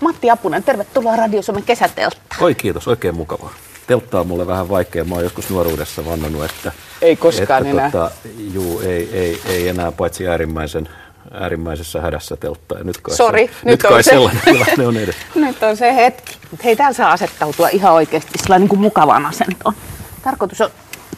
Matti 0.00 0.30
Apunen, 0.30 0.64
tervetuloa 0.64 1.16
Radio 1.16 1.42
Suomen 1.42 1.62
kesätelttaan. 1.62 2.42
Oi 2.42 2.54
kiitos, 2.54 2.88
oikein 2.88 3.14
mukavaa. 3.14 3.54
Teltta 3.86 4.20
on 4.20 4.26
mulle 4.26 4.46
vähän 4.46 4.68
vaikea. 4.68 5.04
Mä 5.04 5.14
oon 5.14 5.24
joskus 5.24 5.50
nuoruudessa 5.50 6.04
vannonut, 6.04 6.44
että... 6.44 6.72
Ei 7.02 7.16
koskaan 7.16 7.66
että, 7.66 7.70
enää. 7.70 7.90
Tota, 7.90 8.10
juu, 8.52 8.80
ei, 8.80 9.08
ei, 9.12 9.40
ei 9.46 9.68
enää 9.68 9.92
paitsi 9.92 10.28
äärimmäisen, 10.28 10.88
äärimmäisessä 11.30 12.00
hädässä 12.00 12.36
teltta. 12.36 12.78
Ja 12.78 12.84
nyt 12.84 13.00
kai, 13.00 13.16
Sori, 13.16 13.46
se, 13.46 13.52
nyt 13.64 13.82
kai 13.82 14.02
se. 14.02 14.10
sellainen 14.10 14.42
tilanne 14.44 14.86
on 14.86 14.96
edessä. 14.96 15.22
Nyt 15.34 15.62
on 15.62 15.76
se 15.76 15.94
hetki. 15.94 16.36
Mut 16.50 16.64
hei, 16.64 16.76
täällä 16.76 16.92
saa 16.92 17.12
asettautua 17.12 17.68
ihan 17.68 17.92
oikeasti 17.92 18.38
sillä 18.42 18.58
niin 18.58 18.68
kuin 18.68 18.80
mukavaan 18.80 19.26
asentoon. 19.26 19.74
Tarkoitus 20.22 20.60
on 20.60 20.70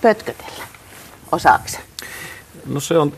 pötkötellä. 0.03 0.65
Osaakse? 1.33 1.79
No 2.67 2.81
se 2.81 2.99
on, 2.99 3.13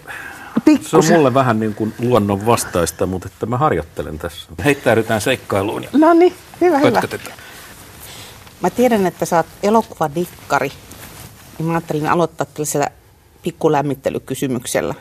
se 0.65 0.71
on 0.71 0.79
Pikkusen. 0.79 1.17
mulle 1.17 1.35
vähän 1.35 1.61
niin 1.61 1.75
kuin 1.75 1.95
luonnon 1.99 2.47
vastaista, 2.47 3.07
mutta 3.07 3.29
että 3.33 3.47
mä 3.47 3.59
harjoittelen 3.59 4.19
tässä. 4.19 4.49
Heittäydytään 4.65 5.21
seikkailuun 5.21 5.83
ja 5.83 5.89
No 5.93 6.13
niin, 6.15 6.35
hyvä, 6.61 6.79
hyvä. 6.79 7.03
Mä 8.61 8.71
tiedän, 8.71 9.07
että 9.07 9.25
sä 9.27 9.37
oot 9.37 9.47
elokuvadikkari. 9.63 10.73
Ja 11.59 11.65
mä 11.65 11.73
ajattelin 11.73 12.07
aloittaa 12.09 12.47
tällaisella 12.47 12.87
pikkulämmittelykysymyksellä. 13.43 14.95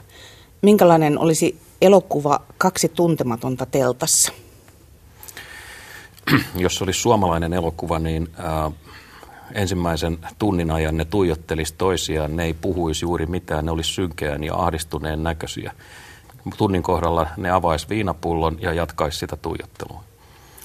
Minkälainen 0.62 1.20
olisi 1.20 1.60
elokuva 1.82 2.42
Kaksi 2.58 2.90
tuntematonta 2.90 3.66
teltassa? 3.66 4.32
jos 6.56 6.76
se 6.76 6.84
olisi 6.84 7.00
suomalainen 7.02 7.54
elokuva, 7.54 8.00
niin 8.00 8.30
ää, 8.38 8.72
ensimmäisen 9.54 10.18
tunnin 10.40 10.72
ajan 10.72 10.98
ne 10.98 11.06
tuijottelisi 11.06 11.76
toisiaan, 11.78 12.36
ne 12.36 12.44
ei 12.44 12.54
puhuisi 12.54 13.06
juuri 13.06 13.26
mitään, 13.26 13.66
ne 13.66 13.72
olisi 13.72 13.94
synkeän 13.94 14.44
ja 14.44 14.56
ahdistuneen 14.56 15.24
näköisiä. 15.24 15.72
Tunnin 16.58 16.84
kohdalla 16.84 17.28
ne 17.38 17.50
avaisi 17.50 17.90
viinapullon 17.90 18.58
ja 18.62 18.74
jatkaisi 18.74 19.20
sitä 19.20 19.36
tuijottelua. 19.36 20.04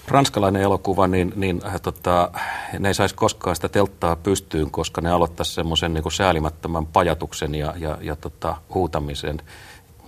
Ranskalainen 0.09 0.63
elokuva, 0.63 1.07
niin, 1.07 1.33
niin 1.37 1.63
äh, 1.67 1.81
tota, 1.81 2.31
ne 2.79 2.89
ei 2.89 2.95
saisi 2.95 3.15
koskaan 3.15 3.57
sitä 3.57 3.69
telttaa 3.69 4.17
pystyyn, 4.17 4.71
koska 4.71 5.01
ne 5.01 5.11
aloittaisi 5.11 5.55
semmoisen 5.55 5.95
niin 5.95 6.13
säälimättömän 6.13 6.87
pajatuksen 6.87 7.55
ja, 7.55 7.75
ja, 7.77 7.99
ja 8.01 8.17
tota, 8.17 8.57
huutamisen. 8.75 9.41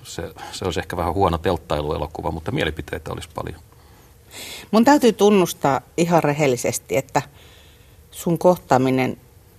Se, 0.02 0.34
se 0.52 0.64
olisi 0.64 0.80
ehkä 0.80 0.96
vähän 0.96 1.14
huono 1.14 1.38
telttailuelokuva, 1.38 2.30
mutta 2.30 2.52
mielipiteitä 2.52 3.12
olisi 3.12 3.28
paljon. 3.34 3.60
Mun 4.70 4.84
täytyy 4.84 5.12
tunnustaa 5.12 5.80
ihan 5.96 6.24
rehellisesti, 6.24 6.96
että 6.96 7.22
sun 8.14 8.38
kohtaaminen 8.38 9.16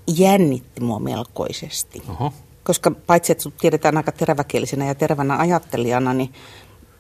jännitti 0.08 0.81
mua 0.81 1.00
melkoisesti. 1.00 2.03
Oho. 2.09 2.34
Koska 2.64 2.92
paitsi, 2.92 3.31
että 3.31 3.42
sut 3.42 3.58
tiedetään 3.58 3.98
aika 3.98 4.11
teräväkielisenä 4.11 4.86
ja 4.86 4.95
terävänä 4.95 5.38
ajattelijana, 5.38 6.14
niin 6.14 6.34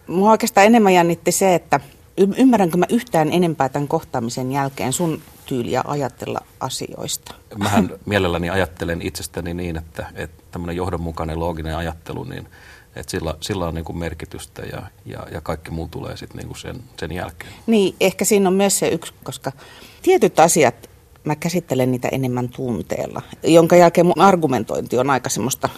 mua 0.07 0.31
oikeastaan 0.31 0.67
enemmän 0.67 0.93
jännitti 0.93 1.31
se, 1.31 1.55
että 1.55 1.79
y- 2.17 2.33
ymmärränkö 2.37 2.77
mä 2.77 2.85
yhtään 2.89 3.33
enempää 3.33 3.69
tämän 3.69 3.87
kohtaamisen 3.87 4.51
jälkeen 4.51 4.93
sun 4.93 5.21
tyyliä 5.45 5.83
ajatella 5.87 6.39
asioista. 6.59 7.35
Mähän 7.57 7.89
mielelläni 8.05 8.49
ajattelen 8.49 9.01
itsestäni 9.01 9.53
niin, 9.53 9.77
että, 9.77 10.05
että 10.15 10.43
tämmöinen 10.51 10.75
johdonmukainen 10.75 11.39
looginen 11.39 11.77
ajattelu, 11.77 12.23
niin 12.23 12.47
että 12.95 13.11
sillä, 13.11 13.35
sillä 13.41 13.67
on 13.67 13.73
niin 13.73 13.85
kuin 13.85 13.97
merkitystä 13.97 14.61
ja, 14.61 14.81
ja, 15.05 15.27
ja 15.31 15.41
kaikki 15.41 15.71
muu 15.71 15.87
tulee 15.87 16.17
sitten 16.17 16.37
niin 16.37 16.57
sen, 16.57 16.83
sen 16.99 17.11
jälkeen. 17.11 17.53
Niin, 17.67 17.95
ehkä 17.99 18.25
siinä 18.25 18.49
on 18.49 18.55
myös 18.55 18.79
se 18.79 18.87
yksi, 18.87 19.13
koska 19.23 19.51
tietyt 20.01 20.39
asiat, 20.39 20.89
mä 21.25 21.35
käsittelen 21.35 21.91
niitä 21.91 22.07
enemmän 22.11 22.49
tunteella, 22.49 23.21
jonka 23.43 23.75
jälkeen 23.75 24.05
mun 24.05 24.21
argumentointi 24.21 24.97
on 24.97 25.09
aika 25.09 25.29
semmoista 25.29 25.69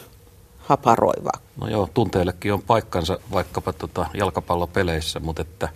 haparoivaa. 0.58 1.39
No 1.62 1.67
joo, 1.67 1.89
tunteillekin 1.94 2.54
on 2.54 2.62
paikkansa 2.62 3.20
vaikkapa 3.31 3.73
tota 3.73 4.06
jalkapallopeleissä, 4.14 5.20
mutta 5.20 5.42
että 5.42 5.70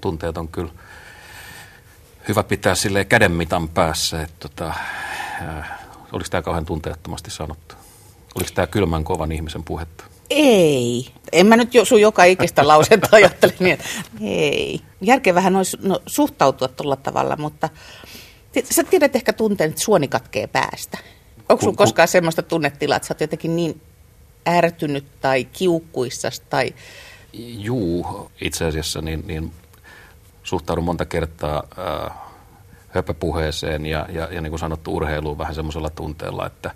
tunteet 0.00 0.38
on 0.38 0.48
kyllä 0.48 0.72
hyvä 2.28 2.42
pitää 2.42 2.74
silleen 2.74 3.06
kädenmitan 3.06 3.68
päässä. 3.68 4.22
Että 4.22 4.48
tota, 4.48 4.66
äh, 4.68 5.70
oliko 6.12 6.28
tämä 6.30 6.42
kauhean 6.42 6.66
tunteettomasti 6.66 7.30
sanottu? 7.30 7.74
Oliko 8.34 8.50
tämä 8.54 8.66
kylmän 8.66 9.04
kovan 9.04 9.32
ihmisen 9.32 9.64
puhetta? 9.64 10.04
Ei. 10.30 11.06
En 11.32 11.46
mä 11.46 11.56
nyt 11.56 11.74
jo, 11.74 11.84
sun 11.84 12.00
joka 12.00 12.24
ikistä 12.24 12.68
lausetta 12.68 13.08
ajattele 13.12 13.54
niin, 13.60 13.72
että 13.72 13.86
ei. 14.20 14.80
Järkevähän 15.00 15.56
olisi 15.56 15.76
no, 15.82 16.00
suhtautua 16.06 16.68
tuolla 16.68 16.96
tavalla, 16.96 17.36
mutta 17.36 17.68
sä 18.64 18.84
tiedät 18.84 19.16
ehkä 19.16 19.32
tunteen, 19.32 19.70
että 19.70 19.82
suoni 19.82 20.08
katkee 20.08 20.46
päästä. 20.46 20.98
Onko 21.48 21.64
kun- 21.64 21.76
koskaan 21.76 22.08
semmoista 22.08 22.42
tunnetilaa, 22.42 22.96
että 22.96 23.08
sä 23.08 23.14
oot 23.14 23.20
jotenkin 23.20 23.56
niin 23.56 23.80
ärtynyt 24.48 25.20
tai 25.20 25.44
kiukkuissas 25.44 26.40
tai... 26.40 26.74
Juu, 27.32 28.30
itse 28.40 28.64
asiassa 28.64 29.00
niin, 29.00 29.24
niin 29.26 29.52
suhtaudun 30.42 30.84
monta 30.84 31.04
kertaa 31.04 31.62
äh, 31.78 32.16
höpöpuheeseen 32.88 33.86
ja, 33.86 34.06
ja, 34.08 34.28
ja 34.30 34.40
niin 34.40 34.50
kuin 34.50 34.60
sanottu 34.60 34.96
urheiluun 34.96 35.38
vähän 35.38 35.54
semmoisella 35.54 35.90
tunteella, 35.90 36.46
että 36.46 36.70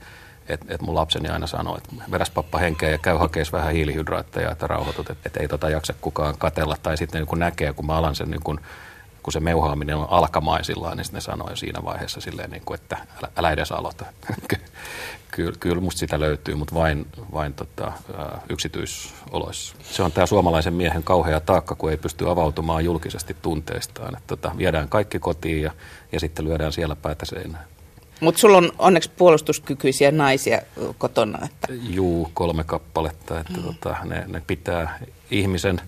et, 0.48 0.60
et 0.68 0.82
mun 0.82 0.94
lapseni 0.94 1.28
aina 1.28 1.46
sanoo, 1.46 1.76
että 1.76 1.90
vedäs 2.10 2.30
pappa 2.30 2.58
henkeä 2.58 2.90
ja 2.90 2.98
käy 2.98 3.16
hakees 3.16 3.52
vähän 3.52 3.72
hiilihydraatteja, 3.72 4.50
että 4.50 4.66
rauhoitut, 4.66 5.10
että 5.10 5.28
et 5.28 5.36
ei 5.36 5.48
tota 5.48 5.70
jaksa 5.70 5.94
kukaan 6.00 6.34
katella. 6.38 6.76
Tai 6.82 6.96
sitten 6.96 7.18
niin 7.18 7.26
kun 7.26 7.38
näkee, 7.38 7.72
kun 7.72 7.86
mä 7.86 7.96
alan 7.96 8.14
sen, 8.14 8.30
niin 8.30 8.42
kun, 8.42 8.60
kun 9.24 9.32
se 9.32 9.40
meuhaaminen 9.40 9.96
on 9.96 10.06
alkamaisillaan, 10.10 10.96
niin 10.96 11.04
sitten 11.04 11.16
ne 11.18 11.20
sanoo 11.20 11.50
jo 11.50 11.56
siinä 11.56 11.84
vaiheessa 11.84 12.20
silleen, 12.20 12.50
niin 12.50 12.62
kuin, 12.64 12.80
että 12.80 12.96
älä, 12.96 13.32
älä 13.36 13.50
edes 13.50 13.72
aloita. 13.72 14.04
kyllä, 15.34 15.52
kyllä 15.60 15.80
musta 15.80 15.98
sitä 15.98 16.20
löytyy, 16.20 16.54
mutta 16.54 16.74
vain, 16.74 17.06
vain 17.32 17.54
tota, 17.54 17.92
yksityisoloissa. 18.48 19.74
Se 19.82 20.02
on 20.02 20.12
tämä 20.12 20.26
suomalaisen 20.26 20.74
miehen 20.74 21.02
kauhea 21.02 21.40
taakka, 21.40 21.74
kun 21.74 21.90
ei 21.90 21.96
pysty 21.96 22.30
avautumaan 22.30 22.84
julkisesti 22.84 23.36
tunteistaan. 23.42 24.16
Että 24.16 24.26
tota, 24.26 24.52
viedään 24.58 24.88
kaikki 24.88 25.18
kotiin 25.18 25.62
ja, 25.62 25.70
ja 26.12 26.20
sitten 26.20 26.44
lyödään 26.44 26.72
siellä 26.72 26.96
päätä 26.96 27.24
seinään. 27.26 27.64
Mutta 28.20 28.40
sulla 28.40 28.58
on 28.58 28.72
onneksi 28.78 29.10
puolustuskykyisiä 29.16 30.10
naisia 30.10 30.62
kotona. 30.98 31.38
Että... 31.44 31.66
Juu, 31.72 32.30
kolme 32.34 32.64
kappaletta, 32.64 33.40
että 33.40 33.60
tota, 33.60 33.96
ne, 34.04 34.24
ne 34.26 34.42
pitää 34.46 34.98
ihmisen 35.30 35.80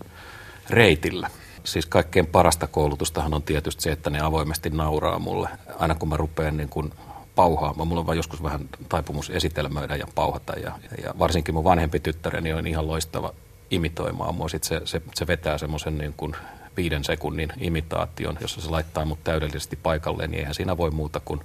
reitillä. 0.70 1.30
Siis 1.66 1.86
kaikkein 1.86 2.26
parasta 2.26 2.66
koulutustahan 2.66 3.34
on 3.34 3.42
tietysti 3.42 3.82
se, 3.82 3.92
että 3.92 4.10
ne 4.10 4.20
avoimesti 4.20 4.70
nauraa 4.70 5.18
mulle. 5.18 5.48
Aina 5.78 5.94
kun 5.94 6.08
mä 6.08 6.16
rupean 6.16 6.56
niin 6.56 6.68
kun 6.68 6.92
pauhaamaan, 7.34 7.88
mulla 7.88 8.00
on 8.00 8.06
vaan 8.06 8.16
joskus 8.16 8.42
vähän 8.42 8.68
taipumus 8.88 9.30
esitelmöidä 9.30 9.96
ja 9.96 10.06
pauhata. 10.14 10.52
Ja, 10.52 10.72
ja 11.04 11.14
varsinkin 11.18 11.54
mun 11.54 11.64
vanhempi 11.64 12.00
tyttäreni 12.00 12.52
on 12.52 12.66
ihan 12.66 12.86
loistava 12.86 13.32
imitoimaan 13.70 14.34
mua. 14.34 14.48
Sitten 14.48 14.68
se, 14.68 14.86
se, 14.86 15.02
se 15.14 15.26
vetää 15.26 15.58
semmoisen 15.58 15.98
niin 15.98 16.14
kuin 16.16 16.36
viiden 16.76 17.04
sekunnin 17.04 17.52
imitaation, 17.58 18.38
jossa 18.40 18.60
se 18.60 18.70
laittaa 18.70 19.04
mut 19.04 19.24
täydellisesti 19.24 19.76
paikalleen, 19.76 20.30
niin 20.30 20.38
eihän 20.38 20.54
siinä 20.54 20.76
voi 20.76 20.90
muuta 20.90 21.20
kuin 21.24 21.40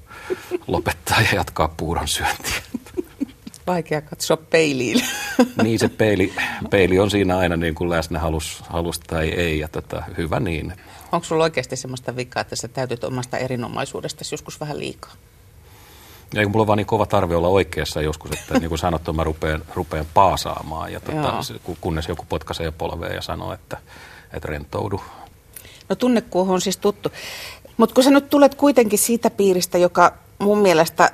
lopettaa 0.68 1.22
ja 1.22 1.36
jatkaa 1.36 1.68
puuron 1.68 2.08
syöntiä. 2.08 2.62
Vaikea 3.68 4.02
katsoa 4.02 4.38
peiliin. 4.38 5.02
niin 5.64 5.80
se 5.80 5.90
peili, 5.90 6.34
peili 6.70 7.00
on 7.00 7.12
siinä 7.12 7.38
aina 7.38 7.58
niin 7.58 7.76
kuin 7.76 7.90
läsnä 7.90 8.20
halus, 8.20 8.64
halus 8.70 9.00
tai 9.00 9.30
ei 9.30 9.60
ja 9.60 9.68
tota, 9.68 10.04
hyvä 10.18 10.40
niin. 10.40 10.74
Onko 11.12 11.26
sulla 11.26 11.44
oikeasti 11.44 11.76
semmoista 11.76 12.16
vikaa, 12.16 12.42
että 12.42 12.56
sä 12.56 12.68
täytyt 12.68 13.04
omasta 13.04 13.38
erinomaisuudestasi 13.38 14.34
joskus 14.34 14.60
vähän 14.60 14.80
liikaa? 14.80 15.12
Ja 16.34 16.44
kun 16.44 16.52
mulla 16.52 16.64
on 16.64 16.68
vaan 16.68 16.78
niin 16.78 16.86
kova 16.88 17.06
tarve 17.06 17.36
olla 17.36 17.48
oikeassa 17.48 18.02
joskus, 18.02 18.32
että 18.32 18.60
niin 18.60 18.70
kuin 18.70 18.80
sanottu, 18.80 19.14
mä 19.14 19.24
rupean, 19.24 19.64
rupean 19.74 20.06
paasaamaan 20.14 20.94
ja 20.94 21.00
tota, 21.00 21.40
ku- 21.64 21.78
kunnes 21.82 22.08
joku 22.08 22.26
potkaisee 22.30 22.72
polveen 22.72 23.16
ja 23.16 23.22
sanoo, 23.22 23.54
että, 23.54 23.78
että 24.34 24.48
rentoudu. 24.48 25.02
No 25.90 25.96
tunnekuohu 25.96 26.54
on 26.54 26.62
siis 26.62 26.78
tuttu. 26.78 27.12
Mutta 27.78 27.96
kun 27.96 28.04
sä 28.04 28.10
nyt 28.10 28.30
tulet 28.30 28.56
kuitenkin 28.56 29.00
siitä 29.00 29.30
piiristä, 29.30 29.78
joka 29.78 30.14
mun 30.40 30.58
mielestä 30.58 31.12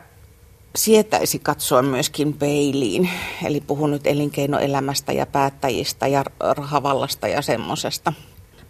sietäisi 0.78 1.40
katsoa 1.40 1.82
myöskin 1.82 2.34
peiliin. 2.34 3.10
Eli 3.46 3.62
puhun 3.62 3.92
nyt 3.92 4.08
elinkeinoelämästä 4.08 5.12
ja 5.12 5.26
päättäjistä 5.26 6.08
ja 6.08 6.24
rahavallasta 6.40 7.28
ja 7.28 7.42
semmosesta. 7.42 8.14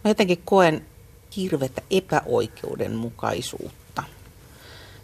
Mä 0.03 0.09
jotenkin 0.09 0.41
koen 0.45 0.85
hirvetä 1.37 1.81
epäoikeudenmukaisuutta. 1.91 4.03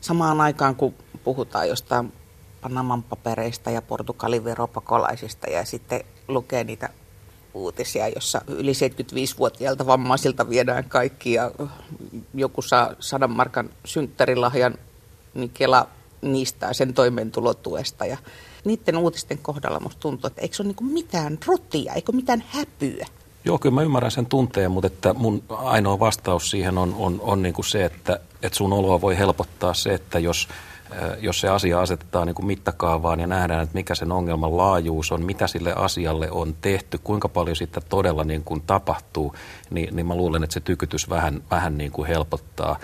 Samaan 0.02 0.42
aikaan, 0.42 0.76
kun 0.76 0.94
puhutaan 1.24 1.70
jostain 1.70 2.14
Panaman 2.62 3.04
papereista 3.04 3.72
ja 3.72 3.82
Portugalin 3.82 4.44
veropakolaisista 4.44 5.50
ja 5.50 5.66
sitten 5.66 6.04
lukee 6.28 6.64
niitä 6.64 6.90
uutisia, 7.54 8.08
jossa 8.08 8.42
yli 8.48 8.72
75-vuotiailta 8.72 9.88
vammaisilta 9.88 10.50
viedään 10.50 10.84
kaikki 10.84 11.34
ja 11.34 11.52
joku 12.34 12.62
saa 12.62 12.94
sadan 13.00 13.32
markan 13.32 13.70
synttärilahjan, 13.86 14.76
niin 15.34 15.50
Kela 15.50 15.88
niistää 16.32 16.74
sen 16.74 16.94
toimeentulotuesta. 16.94 18.06
Ja 18.06 18.18
niiden 18.66 18.98
uutisten 18.98 19.38
kohdalla 19.38 19.80
musta 19.80 20.00
tuntuu, 20.00 20.28
että 20.28 20.42
eikö 20.42 20.56
se 20.56 20.64
ole 20.64 20.74
niin 20.80 20.94
mitään 20.94 21.38
rotia, 21.46 21.94
eikö 21.94 22.12
mitään 22.12 22.44
häpyä. 22.48 23.08
Joo, 23.46 23.58
kyllä 23.58 23.76
mä 23.76 23.82
ymmärrän 23.82 24.12
sen 24.12 24.26
tunteen, 24.26 24.72
mutta 24.72 24.88
että 24.88 25.14
mun 25.14 25.44
ainoa 25.50 26.00
vastaus 26.00 26.52
siihen 26.52 26.78
on, 26.78 26.96
on, 27.00 27.22
on 27.22 27.42
niin 27.42 27.54
kuin 27.54 27.66
se, 27.66 27.86
että, 27.86 28.20
että 28.44 28.58
sun 28.58 28.74
oloa 28.74 29.02
voi 29.02 29.18
helpottaa 29.18 29.74
se, 29.74 29.94
että 29.94 30.20
jos 30.20 30.48
jos 31.20 31.42
se 31.42 31.50
asia 31.50 31.82
asetetaan 31.82 32.28
niin 32.28 32.36
kuin 32.36 32.46
mittakaavaan 32.46 33.20
ja 33.20 33.28
nähdään, 33.28 33.64
että 33.64 33.76
mikä 33.76 33.96
sen 33.96 34.12
ongelman 34.12 34.58
laajuus 34.58 35.12
on, 35.12 35.24
mitä 35.24 35.48
sille 35.48 35.74
asialle 35.74 36.32
on 36.32 36.56
tehty, 36.62 36.98
kuinka 37.04 37.30
paljon 37.30 37.56
sitä 37.56 37.82
todella 37.82 38.24
niin 38.24 38.44
kuin 38.44 38.62
tapahtuu, 38.62 39.36
niin, 39.70 39.96
niin 39.96 40.06
mä 40.06 40.16
luulen, 40.16 40.44
että 40.44 40.54
se 40.54 40.60
tykytys 40.60 41.10
vähän, 41.10 41.44
vähän 41.52 41.78
niin 41.78 41.92
kuin 41.92 42.08
helpottaa. 42.08 42.80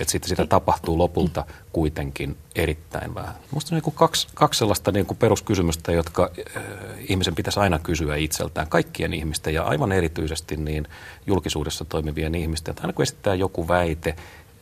Että 0.00 0.12
sitten 0.12 0.28
sitä 0.28 0.46
tapahtuu 0.46 0.98
lopulta 0.98 1.44
kuitenkin 1.72 2.36
erittäin 2.54 3.14
vähän. 3.14 3.34
Minusta 3.50 3.74
on 3.74 3.76
niin 3.76 3.82
kuin 3.82 3.94
kaksi, 3.94 4.28
kaksi 4.34 4.58
sellaista 4.58 4.92
niin 4.92 5.06
kuin 5.06 5.18
peruskysymystä, 5.18 5.92
jotka 5.92 6.30
äh, 6.56 6.62
ihmisen 7.08 7.34
pitäisi 7.34 7.60
aina 7.60 7.78
kysyä 7.78 8.16
itseltään, 8.16 8.68
kaikkien 8.68 9.14
ihmisten 9.14 9.54
ja 9.54 9.62
aivan 9.62 9.92
erityisesti 9.92 10.56
niin 10.56 10.88
julkisuudessa 11.26 11.84
toimivien 11.84 12.34
ihmisten. 12.34 12.72
Että 12.72 12.82
aina 12.82 12.92
kun 12.92 13.02
esittää 13.02 13.34
joku 13.34 13.68
väite, 13.68 14.16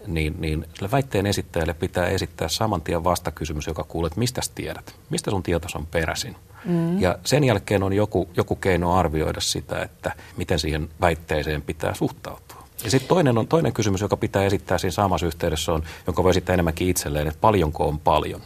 niin, 0.06 0.34
niin 0.38 0.66
sille 0.75 0.90
väitteen 0.90 1.26
esittäjälle 1.26 1.75
pitää 1.75 2.06
esittää 2.06 2.48
saman 2.48 2.82
tien 2.82 3.04
vastakysymys, 3.04 3.66
joka 3.66 3.84
kuulee, 3.84 4.06
että 4.06 4.19
mistä 4.19 4.40
tiedät, 4.54 4.94
mistä 5.10 5.31
sun 5.31 5.42
tietos 5.42 5.76
on 5.76 5.86
peräisin. 5.86 6.36
Mm. 6.64 7.00
Ja 7.00 7.19
sen 7.25 7.44
jälkeen 7.44 7.82
on 7.82 7.92
joku, 7.92 8.28
joku 8.36 8.56
keino 8.56 8.94
arvioida 8.94 9.40
sitä, 9.40 9.82
että 9.82 10.12
miten 10.36 10.58
siihen 10.58 10.88
väitteeseen 11.00 11.62
pitää 11.62 11.94
suhtautua. 11.94 12.54
Ja 12.85 12.91
sitten 12.91 13.09
toinen, 13.09 13.38
on, 13.38 13.49
toinen 13.49 13.73
kysymys, 13.73 14.00
joka 14.00 14.17
pitää 14.17 14.44
esittää 14.44 14.79
siinä 14.79 14.93
samassa 14.93 15.26
yhteydessä 15.26 15.73
on, 15.73 15.82
jonka 16.06 16.23
voi 16.23 16.31
esittää 16.31 16.55
enemmänkin 16.55 16.88
itselleen, 16.88 17.29
että 17.29 17.41
paljonko 17.41 17.88
on 17.88 17.99
paljon. 17.99 18.41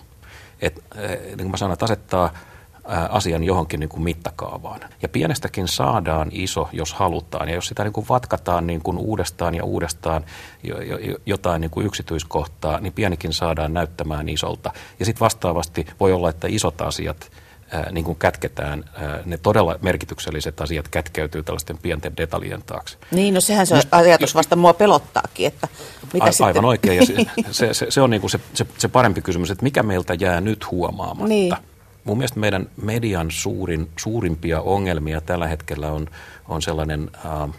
Et, 0.61 0.85
niin 1.27 1.37
kuin 1.37 1.51
mä 1.51 1.57
sanoin, 1.57 1.73
että 1.73 1.85
asettaa 1.85 2.33
asian 3.09 3.45
johonkin 3.45 3.81
niin 3.81 3.89
kuin 3.89 4.03
mittakaavaan. 4.03 4.81
Ja 5.03 5.09
pienestäkin 5.09 5.69
saadaan 5.69 6.29
iso, 6.33 6.69
jos 6.73 6.95
halutaan. 6.95 7.49
Ja 7.49 7.55
jos 7.55 7.67
sitä 7.67 7.85
niin 7.85 7.93
kuin 7.93 8.07
vatkataan 8.09 8.67
niin 8.67 8.83
kuin 8.83 8.99
uudestaan 8.99 9.55
ja 9.55 9.65
uudestaan 9.65 10.25
jotain 11.27 11.61
niin 11.61 11.71
kuin 11.71 11.87
yksityiskohtaa, 11.87 12.81
niin 12.81 12.93
pienikin 12.93 13.33
saadaan 13.33 13.75
näyttämään 13.75 14.29
isolta. 14.29 14.73
Ja 14.99 15.05
sitten 15.05 15.21
vastaavasti 15.21 15.87
voi 16.01 16.13
olla, 16.13 16.31
että 16.31 16.47
isot 16.51 16.81
asiat 16.81 17.31
niin 17.91 18.05
kuin 18.05 18.19
kätketään, 18.19 18.85
ne 19.25 19.39
todella 19.39 19.79
merkitykselliset 19.83 20.61
asiat 20.61 20.89
kätkeytyy 20.89 21.43
tällaisten 21.43 21.79
pienten 21.79 22.17
detaljien 22.17 22.63
taakse. 22.63 22.99
Niin, 23.11 23.35
no 23.35 23.41
sehän 23.41 23.67
se 23.67 23.75
Must, 23.75 23.89
ajatus 23.95 24.35
vasta 24.35 24.57
mua 24.57 24.73
pelottaakin, 24.73 25.47
että 25.47 25.69
mitä 26.13 26.25
a, 26.25 26.33
sitten... 26.33 26.47
Aivan 26.47 26.65
oikein, 26.65 26.97
ja 26.99 27.07
se, 27.51 27.75
se, 27.75 27.87
se 27.89 28.01
on 28.01 28.11
niin 28.11 28.21
kuin 28.21 28.31
se, 28.31 28.41
se, 28.55 28.67
se 28.79 28.89
parempi 28.89 29.23
kysymys, 29.23 29.51
että 29.51 29.63
mikä 29.63 29.83
meiltä 29.83 30.15
jää 30.15 30.41
nyt 30.41 30.71
huomaamatta. 30.71 31.29
Niin. 31.29 31.55
Mun 32.05 32.19
mielestä 32.19 32.41
meidän 32.41 32.67
median 32.83 33.31
suurin, 33.31 33.89
suurimpia 33.99 34.61
ongelmia 34.61 35.21
tällä 35.21 35.47
hetkellä 35.47 35.93
on, 35.93 36.07
on 36.49 36.63
sellainen 36.63 37.11
äh, 37.27 37.55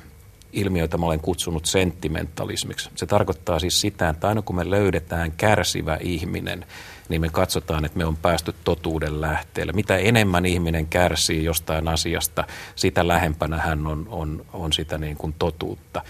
ilmiö, 0.54 0.84
jota 0.84 0.98
mä 0.98 1.06
olen 1.06 1.19
kutsunut 1.19 1.66
sentimentalismiksi. 1.66 2.90
Se 2.96 3.06
tarkoittaa 3.06 3.60
siis 3.60 3.81
sitä, 3.81 4.10
että 4.10 4.28
aina 4.28 4.42
kun 4.42 4.56
me 4.56 4.69
löydetään 4.69 5.31
kärsivä 5.31 5.98
ihminen, 6.01 6.66
niin 7.10 7.22
me 7.22 7.30
katsotaan, 7.30 7.86
että 7.86 7.98
me 7.98 8.06
on 8.06 8.18
päästy 8.18 8.56
totuuden 8.63 9.22
lähteelle. 9.22 9.74
Mitä 9.74 9.98
enemmän 9.98 10.46
ihminen 10.46 10.88
kärsii 10.88 11.44
jostain 11.44 11.88
asiasta, 11.88 12.44
sitä 12.75 13.07
lähempänä 13.07 13.57
hän 13.57 13.88
on, 13.88 14.07
on, 14.10 14.46
on 14.54 14.74
sitä 14.74 14.98
niin 14.98 15.18
kuin 15.18 15.36
totuutta 15.40 16.01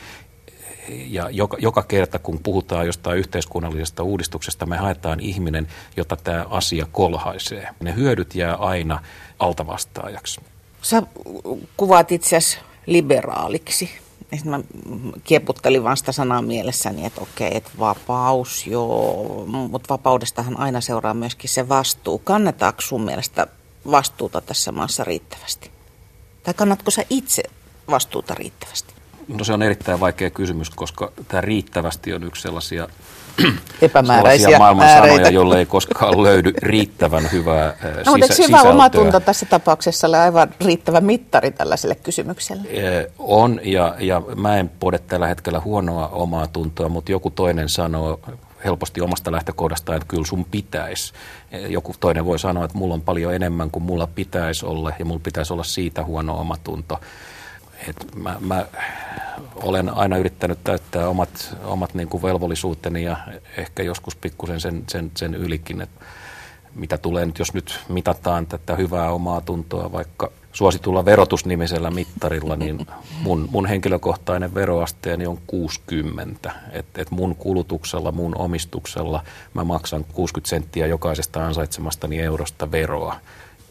ja 0.89 1.29
joka, 1.29 1.57
joka 1.59 1.83
kerta, 1.83 2.19
kun 2.19 2.39
puhutaan 2.43 2.85
jostain 2.85 3.17
yhteiskunnallisesta 3.17 4.03
uudistuksesta, 4.03 4.65
me 4.65 4.77
haetaan 4.77 5.19
ihminen, 5.19 5.67
jota 5.97 6.15
tämä 6.15 6.45
asia 6.49 6.87
kolhaisee. 6.91 7.69
Ne 7.79 7.95
hyödyt 7.95 8.35
jää 8.35 8.55
aina 8.55 8.99
altavastaajaksi. 9.39 10.41
Sä 10.81 11.03
kuvaat 11.77 12.11
itse 12.11 12.39
liberaaliksi. 12.85 13.89
Mä 14.45 14.59
kieputtelin 15.23 15.83
vaan 15.83 15.97
sitä 15.97 16.11
sanaa 16.11 16.41
mielessäni, 16.41 17.05
että 17.05 17.21
okei, 17.21 17.57
että 17.57 17.71
vapaus, 17.79 18.67
joo, 18.67 19.45
mutta 19.47 19.93
vapaudestahan 19.93 20.59
aina 20.59 20.81
seuraa 20.81 21.13
myöskin 21.13 21.49
se 21.49 21.69
vastuu. 21.69 22.19
Kannetaanko 22.19 22.81
sun 22.81 23.01
mielestä 23.01 23.47
vastuuta 23.91 24.41
tässä 24.41 24.71
maassa 24.71 25.03
riittävästi? 25.03 25.71
Tai 26.43 26.53
kannatko 26.53 26.91
sä 26.91 27.05
itse 27.09 27.43
vastuuta 27.89 28.33
riittävästi? 28.33 28.93
No 29.37 29.43
se 29.43 29.53
on 29.53 29.63
erittäin 29.63 29.99
vaikea 29.99 30.29
kysymys, 30.29 30.69
koska 30.69 31.11
tämä 31.27 31.41
riittävästi 31.41 32.13
on 32.13 32.23
yksi 32.23 32.41
sellaisia 32.41 32.87
epämääräisiä 33.81 34.57
maailman 34.57 34.89
sanoja, 34.89 35.29
jolle 35.29 35.59
ei 35.59 35.65
koskaan 35.65 36.23
löydy 36.23 36.53
riittävän 36.61 37.31
hyvää 37.31 37.65
no, 37.83 37.89
sisä- 37.97 38.11
mutta 38.11 38.25
eikö 38.25 38.43
hyvä 38.47 38.61
omatunto 38.61 39.19
tässä 39.19 39.45
tapauksessa 39.45 40.07
ole 40.07 40.19
aivan 40.19 40.49
riittävä 40.65 41.01
mittari 41.01 41.51
tällaiselle 41.51 41.95
kysymykselle? 41.95 42.67
On, 43.19 43.59
ja, 43.63 43.95
ja 43.99 44.21
mä 44.35 44.57
en 44.57 44.71
pode 44.79 44.99
tällä 44.99 45.27
hetkellä 45.27 45.59
huonoa 45.59 46.07
omaa 46.07 46.47
tuntoa, 46.47 46.89
mutta 46.89 47.11
joku 47.11 47.29
toinen 47.29 47.69
sanoo 47.69 48.19
helposti 48.65 49.01
omasta 49.01 49.31
lähtökohdasta, 49.31 49.95
että 49.95 50.07
kyllä 50.07 50.25
sun 50.25 50.45
pitäisi. 50.45 51.13
Joku 51.67 51.93
toinen 51.99 52.25
voi 52.25 52.39
sanoa, 52.39 52.65
että 52.65 52.77
mulla 52.77 52.93
on 52.93 53.01
paljon 53.01 53.33
enemmän 53.33 53.71
kuin 53.71 53.83
mulla 53.83 54.07
pitäisi 54.07 54.65
olla, 54.65 54.91
ja 54.99 55.05
mulla 55.05 55.21
pitäisi 55.23 55.53
olla 55.53 55.63
siitä 55.63 56.03
huono 56.03 56.39
omatunto 56.39 56.99
et 57.87 58.15
mä, 58.15 58.37
mä 58.39 58.65
olen 59.55 59.89
aina 59.89 60.17
yrittänyt 60.17 60.59
täyttää 60.63 61.09
omat, 61.09 61.57
omat 61.63 61.93
niin 61.93 62.07
kuin 62.07 62.23
velvollisuuteni 62.23 63.03
ja 63.03 63.17
ehkä 63.57 63.83
joskus 63.83 64.15
pikkusen 64.15 64.59
sen, 64.59 64.83
sen, 64.89 65.11
sen 65.17 65.35
ylikin, 65.35 65.81
että 65.81 66.05
mitä 66.75 66.97
tulee 66.97 67.25
nyt, 67.25 67.39
jos 67.39 67.53
nyt 67.53 67.79
mitataan 67.89 68.47
tätä 68.47 68.75
hyvää 68.75 69.11
omaa 69.11 69.41
tuntoa 69.41 69.91
vaikka 69.91 70.31
suositulla 70.53 71.05
verotusnimisellä 71.05 71.91
mittarilla, 71.91 72.55
niin 72.55 72.87
mun, 73.21 73.49
mun 73.51 73.65
henkilökohtainen 73.65 74.53
veroasteeni 74.53 75.27
on 75.27 75.39
60. 75.47 76.51
Että 76.71 77.01
et 77.01 77.11
mun 77.11 77.35
kulutuksella, 77.35 78.11
mun 78.11 78.37
omistuksella 78.37 79.23
mä 79.53 79.63
maksan 79.63 80.05
60 80.13 80.49
senttiä 80.49 80.87
jokaisesta 80.87 81.45
ansaitsemastani 81.45 82.19
eurosta 82.19 82.71
veroa 82.71 83.15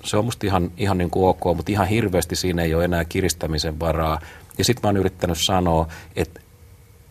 se 0.04 0.16
on 0.16 0.24
musta 0.24 0.46
ihan, 0.46 0.70
ihan 0.76 0.98
niin 0.98 1.10
kuin 1.10 1.28
ok, 1.28 1.56
mutta 1.56 1.72
ihan 1.72 1.86
hirveästi 1.86 2.36
siinä 2.36 2.62
ei 2.62 2.74
ole 2.74 2.84
enää 2.84 3.04
kiristämisen 3.04 3.80
varaa. 3.80 4.20
Ja 4.58 4.64
sitten 4.64 4.80
mä 4.82 4.88
oon 4.88 4.96
yrittänyt 4.96 5.38
sanoa, 5.40 5.88
että 6.16 6.40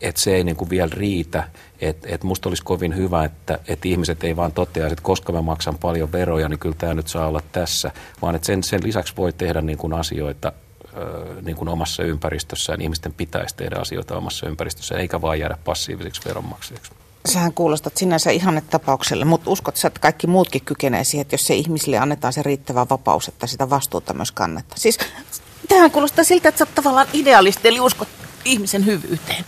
että 0.02 0.22
se 0.22 0.36
ei 0.36 0.44
niin 0.44 0.56
kuin 0.56 0.70
vielä 0.70 0.92
riitä, 0.94 1.50
että 1.82 2.08
että 2.12 2.28
musta 2.28 2.50
olisi 2.50 2.64
kovin 2.64 2.96
hyvä, 2.96 3.24
että 3.24 3.60
että 3.68 3.88
ihmiset 3.88 4.24
ei 4.24 4.36
vaan 4.36 4.52
toteaisi, 4.52 4.94
että 4.94 5.04
koska 5.04 5.34
mä 5.34 5.42
maksan 5.42 5.78
paljon 5.78 6.12
veroja, 6.12 6.50
niin 6.50 6.60
kyllä 6.60 6.76
tämä 6.78 6.94
nyt 6.94 7.08
saa 7.08 7.28
olla 7.28 7.42
tässä, 7.52 7.92
vaan 8.22 8.36
että 8.36 8.46
sen, 8.46 8.64
sen 8.64 8.84
lisäksi 8.84 9.14
voi 9.18 9.34
tehdä 9.34 9.62
niin 9.62 9.78
kuin 9.78 9.94
asioita 9.94 10.52
niin 11.42 11.56
kuin 11.56 11.70
omassa 11.70 12.04
ympäristössään, 12.04 12.82
ihmisten 12.82 13.14
pitäisi 13.14 13.56
tehdä 13.56 13.76
asioita 13.76 14.18
omassa 14.18 14.50
ympäristössään, 14.50 15.02
eikä 15.02 15.22
vaan 15.22 15.40
jäädä 15.40 15.58
passiivisiksi 15.66 16.22
veronmaksajaksi 16.26 16.92
sähän 17.28 17.54
kuulostat 17.54 17.98
sinänsä 17.98 18.32
ihanne 18.32 18.62
tapaukselle, 18.62 19.26
mutta 19.26 19.50
uskot 19.50 19.76
sä, 19.76 19.88
että 19.88 20.00
kaikki 20.00 20.28
muutkin 20.28 20.62
kykenee 20.66 21.04
siihen, 21.04 21.22
että 21.22 21.34
jos 21.34 21.48
se 21.48 21.56
ihmisille 21.56 21.98
annetaan 21.98 22.34
se 22.34 22.44
riittävä 22.44 22.86
vapaus, 22.90 23.28
että 23.28 23.48
sitä 23.48 23.70
vastuuta 23.70 24.14
myös 24.14 24.32
kannattaa. 24.32 24.78
Siis 24.78 24.98
tähän 25.68 25.92
kuulostaa 25.92 26.24
siltä, 26.24 26.50
että 26.50 26.60
sä 26.60 26.66
oot 26.66 26.76
tavallaan 26.76 27.08
idealisti, 27.14 27.68
eli 27.68 27.80
uskot 27.80 28.08
ihmisen 28.46 28.86
hyvyyteen. 28.86 29.46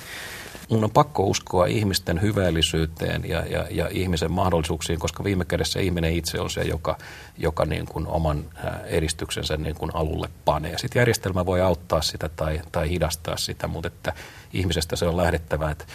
Mun 0.69 0.83
on 0.83 0.91
pakko 0.91 1.23
uskoa 1.23 1.65
ihmisten 1.65 2.21
hyveellisyyteen 2.21 3.29
ja, 3.29 3.45
ja, 3.45 3.67
ja 3.71 3.87
ihmisen 3.91 4.31
mahdollisuuksiin, 4.31 4.99
koska 4.99 5.23
viime 5.23 5.45
kädessä 5.45 5.79
ihminen 5.79 6.13
itse 6.13 6.39
on 6.39 6.49
se, 6.49 6.61
joka, 6.61 6.97
joka 7.37 7.65
niin 7.65 7.85
kuin 7.85 8.07
oman 8.07 8.45
edistyksensä 8.85 9.57
niin 9.57 9.75
kuin 9.75 9.91
alulle 9.93 10.29
panee. 10.45 10.77
Sitten 10.77 10.99
järjestelmä 10.99 11.45
voi 11.45 11.61
auttaa 11.61 12.01
sitä 12.01 12.29
tai, 12.29 12.61
tai 12.71 12.89
hidastaa 12.89 13.37
sitä, 13.37 13.67
mutta 13.67 13.87
että 13.87 14.13
ihmisestä 14.53 14.95
se 14.95 15.05
on 15.05 15.17
lähdettävä, 15.17 15.71
että, 15.71 15.85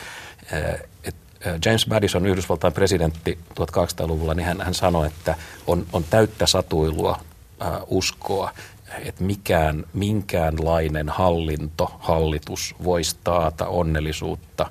että 1.04 1.23
James 1.66 1.86
Madison, 1.86 2.26
Yhdysvaltain 2.26 2.72
presidentti 2.72 3.38
1800-luvulla, 3.60 4.34
niin 4.34 4.46
hän, 4.46 4.60
hän 4.60 4.74
sanoi, 4.74 5.06
että 5.06 5.34
on, 5.66 5.86
on 5.92 6.04
täyttä 6.10 6.46
satuilua 6.46 7.20
äh, 7.62 7.68
uskoa, 7.86 8.50
että 9.04 9.24
mikään, 9.24 9.84
minkäänlainen 9.92 11.08
hallinto, 11.08 11.94
hallitus 11.98 12.74
voisi 12.84 13.16
taata 13.24 13.66
onnellisuutta 13.66 14.70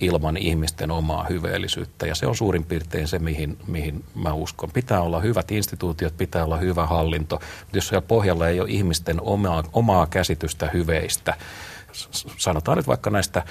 ilman 0.00 0.36
ihmisten 0.36 0.90
omaa 0.90 1.26
hyveellisyyttä. 1.28 2.06
Ja 2.06 2.14
se 2.14 2.26
on 2.26 2.36
suurin 2.36 2.64
piirtein 2.64 3.08
se, 3.08 3.18
mihin, 3.18 3.58
mihin 3.66 4.04
mä 4.14 4.32
uskon. 4.32 4.70
Pitää 4.72 5.00
olla 5.00 5.20
hyvät 5.20 5.50
instituutiot, 5.50 6.16
pitää 6.16 6.44
olla 6.44 6.56
hyvä 6.56 6.86
hallinto, 6.86 7.36
mutta 7.60 7.76
jos 7.76 7.88
siellä 7.88 8.06
pohjalla 8.08 8.48
ei 8.48 8.60
ole 8.60 8.70
ihmisten 8.70 9.20
omaa, 9.20 9.64
omaa 9.72 10.06
käsitystä 10.06 10.70
hyveistä, 10.72 11.34
sanotaan 12.36 12.76
nyt 12.76 12.86
vaikka 12.86 13.10
näistä 13.10 13.42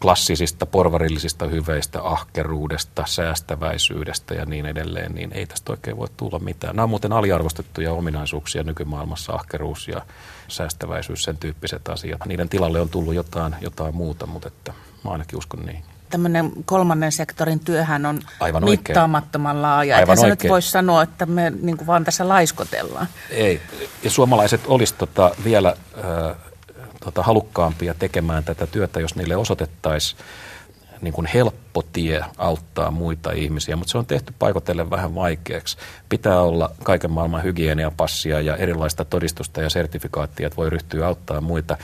klassisista 0.00 0.66
porvarillisista 0.66 1.46
hyveistä, 1.46 2.02
ahkeruudesta, 2.02 3.04
säästäväisyydestä 3.06 4.34
ja 4.34 4.44
niin 4.44 4.66
edelleen, 4.66 5.14
niin 5.14 5.32
ei 5.32 5.46
tästä 5.46 5.72
oikein 5.72 5.96
voi 5.96 6.08
tulla 6.16 6.38
mitään. 6.38 6.76
Nämä 6.76 6.84
on 6.84 6.90
muuten 6.90 7.12
aliarvostettuja 7.12 7.92
ominaisuuksia 7.92 8.62
nykymaailmassa, 8.62 9.32
ahkeruus 9.32 9.88
ja 9.88 10.02
säästäväisyys, 10.48 11.22
sen 11.22 11.36
tyyppiset 11.36 11.88
asiat. 11.88 12.26
Niiden 12.26 12.48
tilalle 12.48 12.80
on 12.80 12.88
tullut 12.88 13.14
jotain, 13.14 13.56
jotain 13.60 13.96
muuta, 13.96 14.26
mutta 14.26 14.48
että 14.48 14.72
mä 15.04 15.10
ainakin 15.10 15.38
uskon 15.38 15.66
niin. 15.66 15.84
Tämmöinen 16.10 16.52
kolmannen 16.64 17.12
sektorin 17.12 17.60
työhän 17.60 18.06
on 18.06 18.20
Aivan 18.40 18.64
mittaamattoman 18.64 19.62
laaja. 19.62 19.96
Aivan 19.96 20.18
Eihän 20.18 20.30
nyt 20.30 20.48
voisi 20.48 20.70
sanoa, 20.70 21.02
että 21.02 21.26
me 21.26 21.52
niin 21.62 21.76
kuin 21.76 21.86
vaan 21.86 22.04
tässä 22.04 22.28
laiskotellaan. 22.28 23.06
Ei, 23.30 23.60
ja 24.02 24.10
suomalaiset 24.10 24.60
olisi 24.66 24.94
tota 24.94 25.30
vielä... 25.44 25.76
Äh, 25.98 26.49
tota, 27.04 27.22
halukkaampia 27.22 27.94
tekemään 27.94 28.44
tätä 28.44 28.66
työtä, 28.66 29.00
jos 29.00 29.16
niille 29.16 29.36
osoitettaisiin 29.36 30.20
niin 31.00 31.14
kuin 31.14 31.26
helppo 31.26 31.82
tie 31.92 32.24
auttaa 32.38 32.90
muita 32.90 33.32
ihmisiä, 33.32 33.76
mutta 33.76 33.90
se 33.92 33.98
on 33.98 34.06
tehty 34.06 34.34
paikotellen 34.38 34.90
vähän 34.90 35.14
vaikeaksi. 35.14 35.76
Pitää 36.08 36.40
olla 36.40 36.70
kaiken 36.82 37.10
maailman 37.10 37.42
hygieniapassia 37.42 38.40
ja 38.40 38.56
erilaista 38.56 39.04
todistusta 39.04 39.62
ja 39.62 39.70
sertifikaattia, 39.70 40.46
että 40.46 40.56
voi 40.56 40.70
ryhtyä 40.70 41.06
auttaa 41.06 41.40
muita 41.40 41.76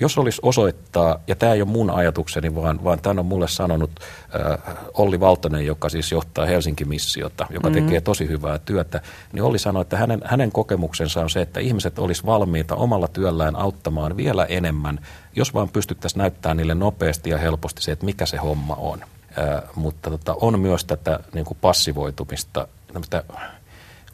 jos 0.00 0.18
olisi 0.18 0.40
osoittaa, 0.42 1.20
ja 1.26 1.36
tämä 1.36 1.52
ei 1.52 1.62
ole 1.62 1.70
mun 1.70 1.90
ajatukseni, 1.90 2.54
vaan, 2.54 2.84
vaan 2.84 3.00
tämän 3.00 3.18
on 3.18 3.26
mulle 3.26 3.48
sanonut 3.48 3.90
äh, 4.00 4.76
Olli 4.94 5.20
Valtonen, 5.20 5.66
joka 5.66 5.88
siis 5.88 6.12
johtaa 6.12 6.46
Helsinki-missiota, 6.46 7.46
joka 7.50 7.70
mm-hmm. 7.70 7.84
tekee 7.84 8.00
tosi 8.00 8.28
hyvää 8.28 8.58
työtä, 8.58 9.00
niin 9.32 9.42
Olli 9.42 9.58
sanoi, 9.58 9.82
että 9.82 9.96
hänen, 9.96 10.20
hänen 10.24 10.52
kokemuksensa 10.52 11.20
on 11.20 11.30
se, 11.30 11.40
että 11.40 11.60
ihmiset 11.60 11.98
olisi 11.98 12.26
valmiita 12.26 12.74
omalla 12.74 13.08
työllään 13.08 13.56
auttamaan 13.56 14.16
vielä 14.16 14.44
enemmän, 14.44 15.00
jos 15.36 15.54
vaan 15.54 15.68
pystyttäisiin 15.68 16.18
näyttämään 16.18 16.56
niille 16.56 16.74
nopeasti 16.74 17.30
ja 17.30 17.38
helposti 17.38 17.82
se, 17.82 17.92
että 17.92 18.04
mikä 18.04 18.26
se 18.26 18.36
homma 18.36 18.74
on. 18.74 19.00
Äh, 19.38 19.62
mutta 19.74 20.10
tota, 20.10 20.36
on 20.40 20.60
myös 20.60 20.84
tätä 20.84 21.20
niin 21.34 21.44
kuin 21.44 21.58
passivoitumista, 21.60 22.68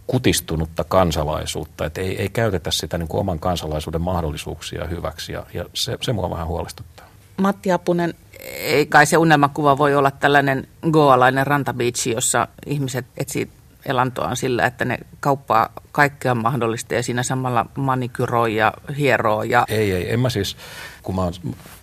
kutistunutta 0.07 0.85
kansalaisuutta, 0.85 1.87
että 1.87 2.01
ei, 2.01 2.23
ei 2.23 2.29
käytetä 2.29 2.71
sitä 2.71 2.99
niin 2.99 3.09
kuin 3.09 3.21
oman 3.21 3.39
kansalaisuuden 3.39 4.01
mahdollisuuksia 4.01 4.87
hyväksi 4.87 5.33
ja, 5.33 5.47
ja 5.55 5.65
se, 5.75 5.99
se 6.01 6.13
mua 6.13 6.31
vähän 6.31 6.47
huolestuttaa. 6.47 7.07
Matti 7.37 7.73
Apunen, 7.73 8.15
ei 8.59 8.87
kai 8.87 9.07
se 9.07 9.17
unelmakuva 9.17 9.79
voi 9.79 9.95
olla 9.95 10.11
tällainen 10.11 10.69
goalainen 10.91 11.47
rantabiitsi, 11.47 12.11
jossa 12.11 12.49
ihmiset 12.67 13.07
etsii 13.17 13.51
elantoaan 13.87 14.37
sillä, 14.37 14.67
että 14.67 14.85
ne 14.85 14.99
kauppaa 15.21 15.69
kaikkea 15.93 16.35
mahdollista 16.35 16.95
ja 16.95 17.03
siinä 17.03 17.23
samalla 17.23 17.67
manikyroi 17.77 18.57
ja 18.57 18.73
hieroo. 18.99 19.43
Ja... 19.43 19.65
Ei, 19.69 19.93
ei, 19.93 20.13
en 20.13 20.21
mä 20.21 20.31
siis, 20.31 20.57
kun 21.03 21.15
mä 21.15 21.23
oon, 21.23 21.33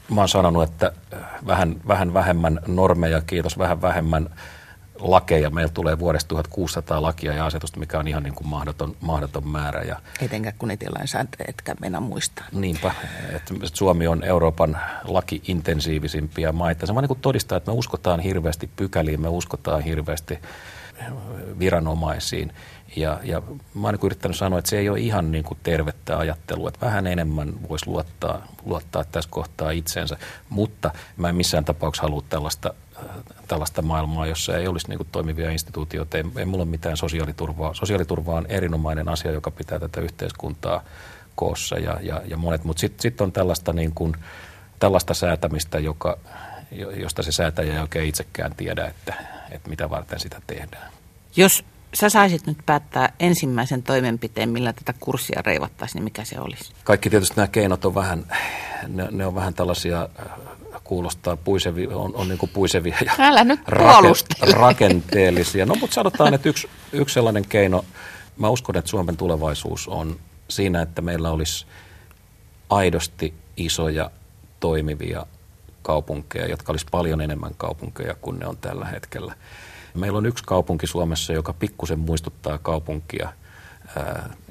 mä 0.09 0.21
oon 0.21 0.29
sanonut, 0.29 0.63
että 0.63 0.91
vähän, 1.47 1.75
vähän 1.87 2.13
vähemmän 2.13 2.59
normeja, 2.67 3.21
kiitos, 3.21 3.57
vähän 3.57 3.81
vähemmän 3.81 4.29
lakeja. 5.01 5.49
Meillä 5.49 5.71
tulee 5.73 5.99
vuodesta 5.99 6.27
1600 6.27 7.01
lakia 7.01 7.33
ja 7.33 7.45
asetusta, 7.45 7.79
mikä 7.79 7.99
on 7.99 8.07
ihan 8.07 8.23
niin 8.23 8.35
kuin 8.35 8.47
mahdoton, 8.47 8.95
mahdoton 9.01 9.47
määrä. 9.47 9.81
Ja 9.81 9.99
Etenkään 10.21 10.55
kun 10.57 10.71
etilainsääntö, 10.71 11.37
etkä 11.47 11.75
mennä 11.79 11.99
muistaa. 11.99 12.45
Niinpä, 12.51 12.91
että 13.35 13.53
Suomi 13.73 14.07
on 14.07 14.23
Euroopan 14.23 14.77
laki-intensiivisimpiä 15.03 16.51
maita. 16.51 16.85
Se 16.85 16.95
vaan 16.95 17.07
niin 17.07 17.19
todistaa, 17.21 17.57
että 17.57 17.71
me 17.71 17.77
uskotaan 17.77 18.19
hirveästi 18.19 18.69
pykäliin, 18.75 19.21
me 19.21 19.27
uskotaan 19.27 19.81
hirveästi 19.81 20.39
viranomaisiin. 21.59 22.53
Ja, 22.95 23.19
ja 23.23 23.41
mä 23.73 23.87
oon 23.87 23.93
niin 23.93 24.05
yrittänyt 24.05 24.37
sanoa, 24.37 24.59
että 24.59 24.69
se 24.69 24.77
ei 24.77 24.89
ole 24.89 24.99
ihan 24.99 25.31
niin 25.31 25.43
kuin 25.43 25.59
tervettä 25.63 26.17
ajattelua, 26.17 26.67
että 26.67 26.85
vähän 26.85 27.07
enemmän 27.07 27.69
voisi 27.69 27.87
luottaa, 27.87 28.47
luottaa 28.65 29.03
tässä 29.03 29.29
kohtaa 29.29 29.71
itsensä, 29.71 30.17
mutta 30.49 30.91
mä 31.17 31.29
en 31.29 31.35
missään 31.35 31.65
tapauksessa 31.65 32.03
halua 32.03 32.23
tällaista 32.29 32.73
tällaista 33.47 33.81
maailmaa, 33.81 34.27
jossa 34.27 34.57
ei 34.57 34.67
olisi 34.67 34.87
niin 34.87 34.97
kuin 34.97 35.09
toimivia 35.11 35.51
instituutioita. 35.51 36.17
Ei, 36.17 36.23
ei 36.37 36.45
mulla 36.45 36.63
ole 36.63 36.69
mitään 36.69 36.97
sosiaaliturvaa. 36.97 37.73
Sosiaaliturva 37.73 38.35
on 38.35 38.45
erinomainen 38.49 39.09
asia, 39.09 39.31
joka 39.31 39.51
pitää 39.51 39.79
tätä 39.79 40.01
yhteiskuntaa 40.01 40.83
koossa 41.35 41.75
ja, 41.75 41.97
ja, 42.01 42.21
ja 42.25 42.37
monet. 42.37 42.63
Mutta 42.63 42.81
sitten 42.81 43.01
sit 43.01 43.21
on 43.21 43.31
tällaista, 43.31 43.73
niin 43.73 43.91
kuin, 43.95 44.15
tällaista 44.79 45.13
säätämistä, 45.13 45.79
joka, 45.79 46.17
josta 46.95 47.23
se 47.23 47.31
säätäjä 47.31 47.73
ei 47.73 47.79
oikein 47.79 48.09
itsekään 48.09 48.55
tiedä, 48.55 48.85
että, 48.85 49.13
että 49.51 49.69
mitä 49.69 49.89
varten 49.89 50.19
sitä 50.19 50.41
tehdään. 50.47 50.91
Jos 51.35 51.63
sä 51.93 52.09
saisit 52.09 52.47
nyt 52.47 52.57
päättää 52.65 53.13
ensimmäisen 53.19 53.83
toimenpiteen, 53.83 54.49
millä 54.49 54.73
tätä 54.73 54.93
kurssia 54.99 55.41
reivattaisiin, 55.45 55.95
niin 55.95 56.03
mikä 56.03 56.23
se 56.23 56.39
olisi? 56.39 56.73
Kaikki 56.83 57.09
tietysti 57.09 57.35
nämä 57.35 57.47
keinot 57.47 57.85
on 57.85 57.95
vähän, 57.95 58.25
ne, 58.87 59.07
ne 59.11 59.25
on 59.25 59.35
vähän 59.35 59.53
tällaisia 59.53 60.09
kuulostaa 60.83 61.37
puisevi, 61.37 61.87
on, 61.87 62.15
on 62.15 62.27
niin 62.27 62.37
kuin 62.37 62.49
puisevia 62.53 62.97
ja 63.05 63.13
Älä 63.19 63.43
nyt 63.43 63.59
rake, 63.67 64.07
rakenteellisia. 64.61 65.65
No 65.65 65.75
mutta 65.75 65.93
sanotaan, 65.93 66.33
että 66.33 66.49
yksi, 66.49 66.67
yksi 66.91 67.13
sellainen 67.13 67.47
keino, 67.47 67.85
mä 68.37 68.49
uskon, 68.49 68.77
että 68.77 68.91
Suomen 68.91 69.17
tulevaisuus 69.17 69.87
on 69.87 70.19
siinä, 70.47 70.81
että 70.81 71.01
meillä 71.01 71.31
olisi 71.31 71.65
aidosti 72.69 73.33
isoja 73.57 74.11
toimivia 74.59 75.25
kaupunkeja, 75.81 76.47
jotka 76.47 76.71
olisi 76.71 76.85
paljon 76.91 77.21
enemmän 77.21 77.51
kaupunkeja 77.57 78.15
kuin 78.21 78.39
ne 78.39 78.47
on 78.47 78.57
tällä 78.57 78.85
hetkellä. 78.85 79.35
Meillä 79.93 80.17
on 80.17 80.25
yksi 80.25 80.43
kaupunki 80.47 80.87
Suomessa, 80.87 81.33
joka 81.33 81.53
pikkusen 81.53 81.99
muistuttaa 81.99 82.57
kaupunkia– 82.57 83.33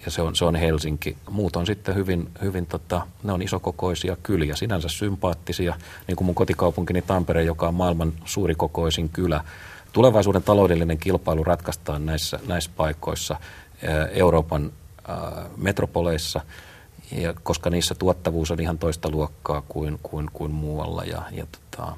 ja 0.05 0.11
se 0.11 0.23
on, 0.23 0.37
se 0.37 0.45
on 0.45 0.57
Helsinki. 0.57 1.17
Muut 1.31 1.57
on 1.57 1.67
sitten 1.67 1.95
hyvin, 1.95 2.29
hyvin 2.43 2.67
tota, 2.67 3.07
ne 3.23 3.33
on 3.33 3.43
isokokoisia 3.43 4.17
kyliä, 4.23 4.57
sinänsä 4.57 4.89
sympaattisia, 4.89 5.75
niin 6.07 6.17
kuin 6.17 6.27
mun 6.27 6.35
kotikaupunkini 6.35 7.03
Tampere, 7.03 7.43
joka 7.43 7.69
on 7.69 7.75
maailman 7.75 8.13
suurikokoisin 8.25 9.09
kylä. 9.09 9.45
Tulevaisuuden 9.93 10.43
taloudellinen 10.43 10.99
kilpailu 10.99 11.45
ratkaistaan 11.45 12.07
näissä, 12.07 12.39
näissä 12.47 12.71
paikoissa 12.77 13.37
Euroopan 14.13 14.73
metropoleissa, 15.57 16.41
ja 17.13 17.35
koska 17.43 17.71
niissä 17.71 17.95
tuottavuus 17.95 18.51
on 18.51 18.61
ihan 18.61 18.79
toista 18.79 19.11
luokkaa 19.11 19.63
kuin, 19.69 19.99
kuin, 20.03 20.31
kuin 20.33 20.53
muualla. 20.53 21.05
Ja, 21.05 21.23
ja 21.33 21.47
tota, 21.47 21.93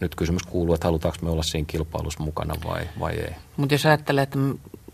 nyt 0.00 0.14
kysymys 0.14 0.42
kuuluu, 0.42 0.74
että 0.74 0.86
halutaanko 0.86 1.18
me 1.22 1.30
olla 1.30 1.42
siinä 1.42 1.66
kilpailussa 1.66 2.22
mukana 2.22 2.54
vai, 2.66 2.88
vai 3.00 3.12
ei. 3.12 3.34
Mutta 3.56 3.74
jos 3.74 3.86
ajattelee, 3.86 4.22
että 4.22 4.38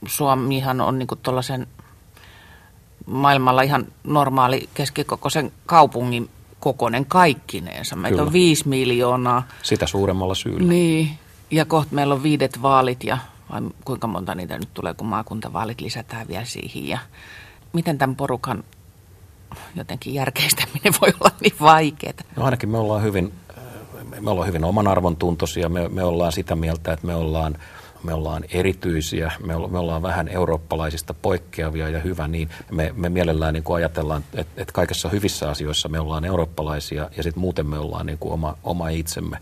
Suomihan 0.06 0.80
on 0.80 0.99
niinku 0.99 1.16
tuollaisen 1.16 1.66
maailmalla 3.06 3.62
ihan 3.62 3.87
normaali 4.04 4.68
keskikokoisen 4.75 5.52
kaupungin 5.66 6.30
kokoinen 6.61 7.06
kaikkineensa. 7.06 7.97
Meitä 7.97 8.14
Kyllä. 8.14 8.26
on 8.26 8.32
viisi 8.32 8.68
miljoonaa. 8.68 9.49
Sitä 9.62 9.87
suuremmalla 9.87 10.35
syyllä. 10.35 10.68
Niin, 10.68 11.11
ja 11.50 11.64
kohta 11.64 11.94
meillä 11.94 12.14
on 12.14 12.23
viidet 12.23 12.62
vaalit 12.62 13.04
ja 13.04 13.18
vai 13.52 13.61
kuinka 13.85 14.06
monta 14.06 14.35
niitä 14.35 14.59
nyt 14.59 14.75
tulee, 14.75 14.94
kun 14.94 15.06
maakuntavaalit 15.06 15.80
lisätään 15.80 16.28
vielä 16.28 16.44
siihen. 16.44 16.88
Ja 16.88 16.99
miten 17.73 17.99
tämän 17.99 18.16
porukan 18.16 18.64
jotenkin 19.75 20.14
järkeistäminen 20.14 20.95
voi 21.00 21.12
olla 21.21 21.37
niin 21.40 21.57
vaikeaa? 21.61 22.12
No 22.37 22.45
ainakin 22.45 22.69
me 22.69 22.78
ollaan 22.78 23.02
hyvin, 23.02 23.33
me 24.21 24.30
ollaan 24.30 24.49
hyvin 24.49 24.64
oman 24.64 24.88
arvon 24.88 25.16
tuntoisia. 25.16 25.69
Me, 25.69 25.88
me 25.88 26.04
ollaan 26.04 26.33
sitä 26.33 26.57
mieltä, 26.57 26.92
että 26.92 27.07
me 27.07 27.14
ollaan– 27.14 27.59
me 28.02 28.14
ollaan 28.14 28.45
erityisiä, 28.52 29.33
me, 29.45 29.54
me 29.69 29.78
ollaan 29.78 30.02
vähän 30.02 30.28
eurooppalaisista 30.28 31.14
poikkeavia 31.14 31.88
ja 31.88 32.00
hyvä 32.00 32.28
niin. 32.28 32.49
Me, 32.71 32.92
me 32.97 33.09
mielellään 33.09 33.54
niin 33.54 33.64
kuin 33.64 33.76
ajatellaan, 33.76 34.25
että, 34.35 34.62
että 34.62 34.73
kaikessa 34.73 35.09
hyvissä 35.09 35.50
asioissa 35.50 35.88
me 35.88 36.00
ollaan 36.00 36.25
eurooppalaisia 36.25 37.11
ja 37.16 37.23
sitten 37.23 37.40
muuten 37.40 37.66
me 37.66 37.78
ollaan 37.78 38.07
niin 38.07 38.19
kuin 38.19 38.33
oma, 38.33 38.57
oma 38.64 38.88
itsemme. 38.88 39.38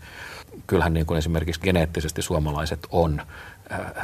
Kyllähän 0.67 0.93
niin 0.93 1.05
kuin 1.05 1.17
esimerkiksi 1.17 1.61
geneettisesti 1.61 2.21
suomalaiset 2.21 2.87
on 2.91 3.21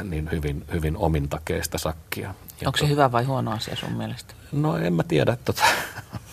niin 0.02 0.28
hyvin, 0.32 0.64
hyvin 0.72 0.96
omintakeista 0.96 1.78
sakkia. 1.78 2.34
Onko 2.66 2.78
se 2.78 2.88
hyvä 2.88 3.12
vai 3.12 3.24
huono 3.24 3.52
asia 3.52 3.76
sun 3.76 3.92
mielestä? 3.92 4.34
No 4.52 4.76
en 4.76 4.92
mä 4.92 5.02
tiedä. 5.02 5.36
Tota, 5.44 5.62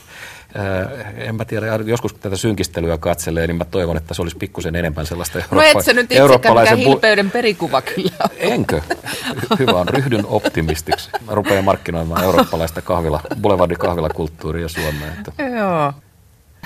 en 1.17 1.35
mä 1.35 1.45
tiedä, 1.45 1.65
joskus 1.85 2.11
kun 2.13 2.21
tätä 2.21 2.35
synkistelyä 2.35 2.97
katselee, 2.97 3.47
niin 3.47 3.55
mä 3.57 3.65
toivon, 3.65 3.97
että 3.97 4.13
se 4.13 4.21
olisi 4.21 4.37
pikkusen 4.37 4.75
enemmän 4.75 5.05
sellaista 5.05 5.39
Eurooppa- 5.39 5.55
No 5.55 5.61
et 5.61 5.85
sä 5.85 5.93
nyt 5.93 6.11
eurooppalaisen... 6.11 6.77
Bu- 6.77 6.81
hilpeyden 6.81 7.31
perikuva 7.31 7.81
kyllä 7.81 8.29
Enkö? 8.37 8.81
Hyvä 9.59 9.71
on, 9.71 9.87
ryhdyn 9.87 10.25
optimistiksi. 10.25 11.09
Mä 11.25 11.35
rupean 11.35 11.63
markkinoimaan 11.63 12.23
eurooppalaista 12.23 12.81
kahvila, 12.81 13.21
boulevardin 13.41 13.77
kahvilakulttuuria 13.77 14.67
Suomeen. 14.69 15.13
Että... 15.27 15.43
Joo. 15.43 15.93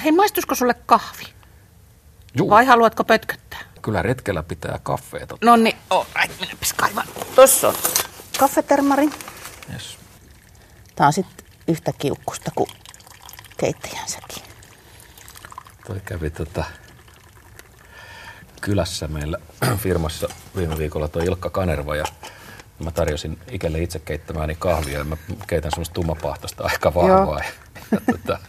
Hei, 0.04 0.12
maistuisiko 0.12 0.56
sulle 0.56 0.74
kahvi? 0.86 1.24
Juu. 2.38 2.50
Vai 2.50 2.66
haluatko 2.66 3.04
pötköttää? 3.04 3.60
Kyllä 3.82 4.02
retkellä 4.02 4.44
pitää 4.44 4.80
kaffeeta. 4.84 5.38
No 5.42 5.56
niin, 5.56 5.76
oh, 5.90 6.08
right, 6.22 6.40
mennäpäs 6.40 6.74
kaivan. 6.74 7.06
Tossa 7.36 7.68
on 7.68 7.76
kaffetermari. 8.40 9.10
Yes. 9.74 9.98
Tää 10.96 11.08
on 11.08 11.14
sitten 11.14 11.46
yhtä 11.68 11.94
kiukkusta 11.94 12.52
kuin 12.56 12.70
keittäjänsäkin. 13.58 14.44
Toi 15.88 16.02
kävi 16.06 16.30
tota, 16.30 16.64
kylässä 18.62 19.08
meillä 19.08 19.38
firmassa 19.84 20.28
viime 20.56 20.78
viikolla 20.78 21.08
tuo 21.08 21.22
Ilkka 21.22 21.50
Kanerva 21.50 21.96
ja 21.96 22.06
mä 22.80 22.92
tarjosin 22.92 23.40
Ikelle 23.52 23.82
itse 23.82 24.00
keittämääni 24.00 24.56
kahvia 24.56 24.98
ja 24.98 25.04
mä 25.04 25.18
keitän 25.48 25.72
semmoista 25.72 25.94
tummapahtoista 25.94 26.64
aika 26.64 26.94
vahvaa. 26.94 27.40
Ja, 27.40 27.52
ja 27.92 28.02
tota, 28.12 28.40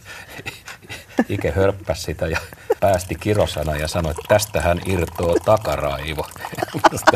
Ike 1.29 1.51
hörppäsi 1.51 2.01
sitä 2.01 2.27
ja 2.27 2.39
päästi 2.79 3.15
kirosana 3.15 3.75
ja 3.75 3.87
sanoi, 3.87 4.11
että 4.11 4.23
tästähän 4.27 4.81
irtoo 4.85 5.35
takaraivo. 5.45 6.27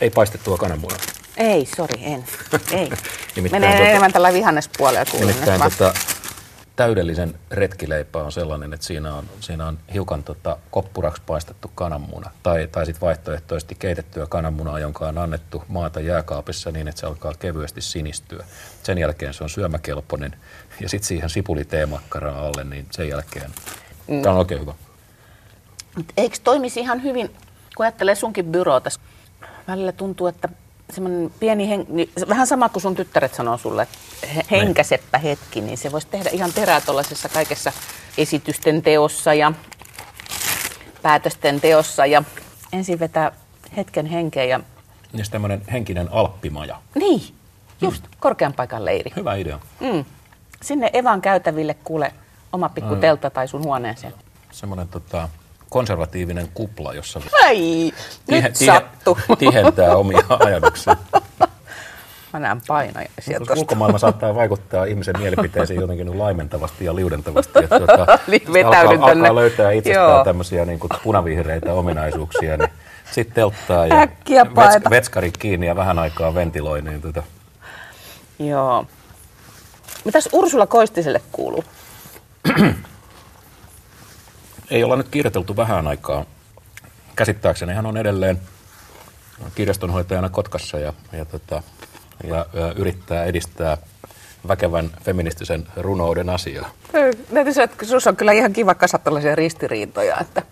Ei 0.00 0.10
paistettua 0.10 0.58
kananmunaa. 0.58 0.98
Ei, 1.36 1.66
sori, 1.76 2.04
en. 2.04 2.24
Ei. 2.72 2.90
Menee 3.50 3.70
tuota, 3.70 3.88
enemmän 3.88 4.12
tällä 4.12 4.32
vihannespuolella 4.32 5.04
Nimittäin 5.20 5.60
tota, 5.60 5.94
täydellisen 6.76 7.34
retkileipä 7.50 8.18
on 8.18 8.32
sellainen, 8.32 8.72
että 8.72 8.86
siinä 8.86 9.14
on, 9.14 9.24
siinä 9.40 9.66
on 9.66 9.78
hiukan 9.94 10.24
tota, 10.24 10.56
koppuraksi 10.70 11.22
paistettu 11.26 11.70
kananmuna. 11.74 12.30
Tai, 12.42 12.68
tai 12.72 12.86
sitten 12.86 13.00
vaihtoehtoisesti 13.00 13.74
keitettyä 13.74 14.26
kananmunaa, 14.26 14.78
jonka 14.78 15.08
on 15.08 15.18
annettu 15.18 15.64
maata 15.68 16.00
jääkaapissa 16.00 16.70
niin, 16.70 16.88
että 16.88 17.00
se 17.00 17.06
alkaa 17.06 17.34
kevyesti 17.38 17.80
sinistyä. 17.80 18.44
Sen 18.82 18.98
jälkeen 18.98 19.34
se 19.34 19.44
on 19.44 19.50
syömäkelpoinen. 19.50 20.36
Ja 20.80 20.88
sitten 20.88 21.08
siihen 21.08 21.30
sipuliteemakkaraa 21.30 22.46
alle, 22.46 22.64
niin 22.64 22.86
sen 22.90 23.08
jälkeen 23.08 23.50
mm. 24.08 24.22
tämä 24.22 24.32
on 24.32 24.38
oikein 24.38 24.60
hyvä. 24.60 24.74
Mut 25.96 26.12
eikö 26.16 26.36
toimisi 26.44 26.80
ihan 26.80 27.02
hyvin, 27.02 27.30
kun 27.76 27.86
ajattelee 27.86 28.14
sunkin 28.14 28.44
byroota, 28.44 28.90
välillä 29.68 29.92
tuntuu, 29.92 30.26
että 30.26 30.48
semmoinen 30.92 31.30
pieni, 31.40 31.68
hen, 31.68 31.86
niin, 31.88 32.10
vähän 32.28 32.46
sama 32.46 32.68
kuin 32.68 32.82
sun 32.82 32.96
tyttäret 32.96 33.34
sanoo 33.34 33.58
sulle, 33.58 33.82
että 33.82 33.98
henkäseppä 34.50 35.18
hetki, 35.18 35.60
niin 35.60 35.78
se 35.78 35.92
voisi 35.92 36.06
tehdä 36.10 36.30
ihan 36.32 36.52
terää 36.52 36.80
tuollaisessa 36.80 37.28
kaikessa 37.28 37.72
esitysten 38.18 38.82
teossa 38.82 39.34
ja 39.34 39.52
päätösten 41.02 41.60
teossa 41.60 42.06
ja 42.06 42.22
ensin 42.72 42.98
vetää 42.98 43.32
hetken 43.76 44.06
henkeä 44.06 44.44
ja... 44.44 44.60
Niin 45.12 45.26
tämmöinen 45.30 45.62
henkinen 45.72 46.08
alppimaja. 46.12 46.80
Niin, 46.94 47.22
just, 47.80 48.02
mm. 48.02 48.08
korkean 48.20 48.52
paikan 48.52 48.84
leiri. 48.84 49.12
Hyvä 49.16 49.34
idea. 49.34 49.60
Mm. 49.80 50.04
Sinne 50.62 50.90
Evan 50.92 51.20
käytäville 51.20 51.74
kuule 51.74 52.12
oma 52.52 52.68
pikku 52.68 52.94
mm. 52.94 53.00
teltta 53.00 53.30
tai 53.30 53.48
sun 53.48 53.64
huoneeseen. 53.64 54.14
Semmoinen 54.50 54.88
tota, 54.88 55.28
konservatiivinen 55.68 56.48
kupla, 56.54 56.94
jossa 56.94 57.20
Ai, 57.44 57.56
tihe, 58.26 58.40
nyt 58.42 58.52
tihe, 58.54 58.72
sattu. 58.72 59.18
tihentää 59.38 59.96
omia 59.96 60.26
ajatuksia. 60.46 60.96
Mä 62.32 62.40
näen 62.40 62.60
painoja 62.68 63.08
sieltä. 63.20 63.54
Ulkomaailma 63.56 63.98
saattaa 63.98 64.34
vaikuttaa 64.34 64.84
ihmisen 64.84 65.14
mielipiteisiin 65.18 65.80
jotenkin 65.80 66.18
laimentavasti 66.18 66.84
ja 66.84 66.96
liudentavasti. 66.96 67.58
Että 67.64 67.78
tuota, 67.78 68.18
niin, 68.26 68.66
alkaa, 68.66 69.10
alkaa 69.10 69.34
löytää 69.34 69.70
itsestään 69.70 70.10
Joo. 70.10 70.24
tämmöisiä 70.24 70.64
niin 70.64 70.78
kuin 70.78 70.90
punavihreitä 71.02 71.72
ominaisuuksia, 71.72 72.56
niin 72.56 72.70
sitten 73.12 73.34
telttaa 73.34 73.86
ja 73.86 73.96
vets, 74.56 74.90
vetskari 74.90 75.30
kiinni 75.38 75.66
ja 75.66 75.76
vähän 75.76 75.98
aikaa 75.98 76.34
ventiloi. 76.34 76.82
Niin 76.82 77.02
tuota. 77.02 77.22
Joo. 78.38 78.86
Mitäs 80.04 80.28
Ursula 80.32 80.66
Koistiselle 80.66 81.20
kuuluu? 81.32 81.64
Ei 84.70 84.84
olla 84.84 84.96
nyt 84.96 85.08
kirjoiteltu 85.08 85.56
vähän 85.56 85.86
aikaa. 85.86 86.24
Käsittääkseni 87.16 87.74
hän 87.74 87.86
on 87.86 87.96
edelleen 87.96 88.40
kirjastonhoitajana 89.54 90.28
Kotkassa 90.28 90.78
ja, 90.78 90.92
ja, 91.12 91.24
tota, 91.24 91.62
ja, 92.24 92.46
ja 92.52 92.72
yrittää 92.76 93.24
edistää 93.24 93.78
väkevän 94.48 94.90
feministisen 95.04 95.66
runouden 95.76 96.28
asiaa. 96.30 96.70
Täytyy 97.34 97.52
sanoa, 97.54 97.64
että 97.64 97.84
sinussa 97.84 98.10
on 98.10 98.16
kyllä 98.16 98.32
ihan 98.32 98.52
kiva 98.52 98.74
kasata 98.74 99.04
tällaisia 99.04 99.34
ristiriitoja, 99.34 100.16
että 100.20 100.42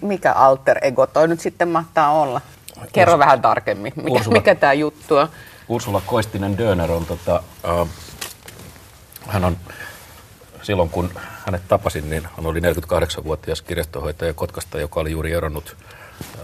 mikä 0.00 0.32
alter 0.32 0.78
ego 0.82 1.06
toi 1.06 1.28
nyt 1.28 1.40
sitten 1.40 1.68
mahtaa 1.68 2.10
olla? 2.10 2.40
Kerro 2.92 3.14
Urs- 3.14 3.18
vähän 3.18 3.42
tarkemmin, 3.42 3.92
mikä, 3.96 4.10
Ursula, 4.10 4.36
mikä 4.36 4.54
tämä 4.54 4.72
juttu 4.72 5.16
on? 5.16 5.28
Ursula 5.68 6.02
Koistinen 6.06 6.58
Döner 6.58 6.92
on, 6.92 7.06
tota, 7.06 7.42
uh, 7.80 7.88
hän 9.26 9.44
on 9.44 9.56
silloin 10.62 10.90
kun 10.90 11.10
hänet 11.46 11.62
tapasin, 11.68 12.10
niin 12.10 12.28
hän 12.36 12.46
oli 12.46 12.60
48-vuotias 12.60 13.62
kirjastonhoitaja 13.62 14.34
Kotkasta, 14.34 14.80
joka 14.80 15.00
oli 15.00 15.10
juuri 15.10 15.32
eronnut, 15.32 15.76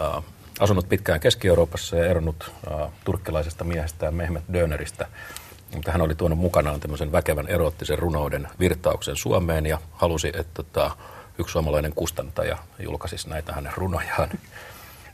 äh, 0.01 0.23
asunut 0.61 0.89
pitkään 0.89 1.21
Keski-Euroopassa 1.21 1.97
ja 1.97 2.07
eronnut 2.07 2.53
äh, 2.73 2.89
turkkilaisesta 3.05 3.65
miehestään 3.65 4.15
Mehmet 4.15 4.45
Döneristä. 4.53 5.07
Mutta 5.75 5.93
hän 5.93 6.01
oli 6.01 6.15
tuonut 6.15 6.39
mukanaan 6.39 6.81
tämmöisen 6.81 7.13
väkevän 7.13 7.49
eroottisen 7.49 7.99
runouden 7.99 8.49
virtauksen 8.59 9.17
Suomeen 9.17 9.67
ja 9.67 9.79
halusi, 9.93 10.29
että 10.29 10.55
tota, 10.55 10.91
yksi 11.39 11.53
suomalainen 11.53 11.93
kustantaja 11.95 12.59
julkaisisi 12.79 13.29
näitä 13.29 13.53
hänen 13.53 13.73
runojaan. 13.77 14.31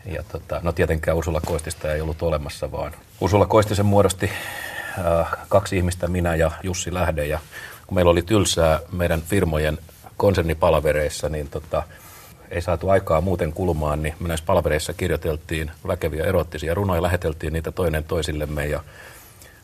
Ja 0.06 0.22
tota, 0.22 0.60
no 0.62 0.72
tietenkään 0.72 1.16
Ursula 1.16 1.40
Koistista 1.46 1.92
ei 1.92 2.00
ollut 2.00 2.22
olemassa, 2.22 2.72
vaan 2.72 2.92
Ursula 3.20 3.46
Koistisen 3.46 3.86
muodosti 3.86 4.30
äh, 4.98 5.32
kaksi 5.48 5.76
ihmistä, 5.76 6.08
minä 6.08 6.34
ja 6.34 6.50
Jussi 6.62 6.94
Lähde. 6.94 7.26
Ja 7.26 7.38
kun 7.86 7.94
meillä 7.94 8.10
oli 8.10 8.22
tylsää 8.22 8.80
meidän 8.92 9.22
firmojen 9.22 9.78
konsernipalavereissa, 10.16 11.28
niin 11.28 11.48
tota, 11.48 11.82
ei 12.50 12.62
saatu 12.62 12.88
aikaa 12.88 13.20
muuten 13.20 13.52
kulumaan, 13.52 14.02
niin 14.02 14.14
me 14.20 14.28
näissä 14.28 14.46
palavereissa 14.46 14.92
kirjoiteltiin 14.92 15.70
väkeviä 15.86 16.24
erottisia 16.24 16.74
runoja, 16.74 17.02
läheteltiin 17.02 17.52
niitä 17.52 17.72
toinen 17.72 18.04
toisillemme 18.04 18.66
ja 18.66 18.80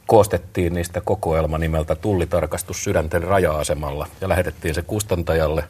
koostettiin 0.06 0.74
niistä 0.74 1.00
kokoelma 1.00 1.58
nimeltä 1.58 1.94
Tullitarkastus 1.94 2.84
sydänten 2.84 3.22
raja-asemalla 3.22 4.06
ja 4.20 4.28
lähetettiin 4.28 4.74
se 4.74 4.82
kustantajalle, 4.82 5.64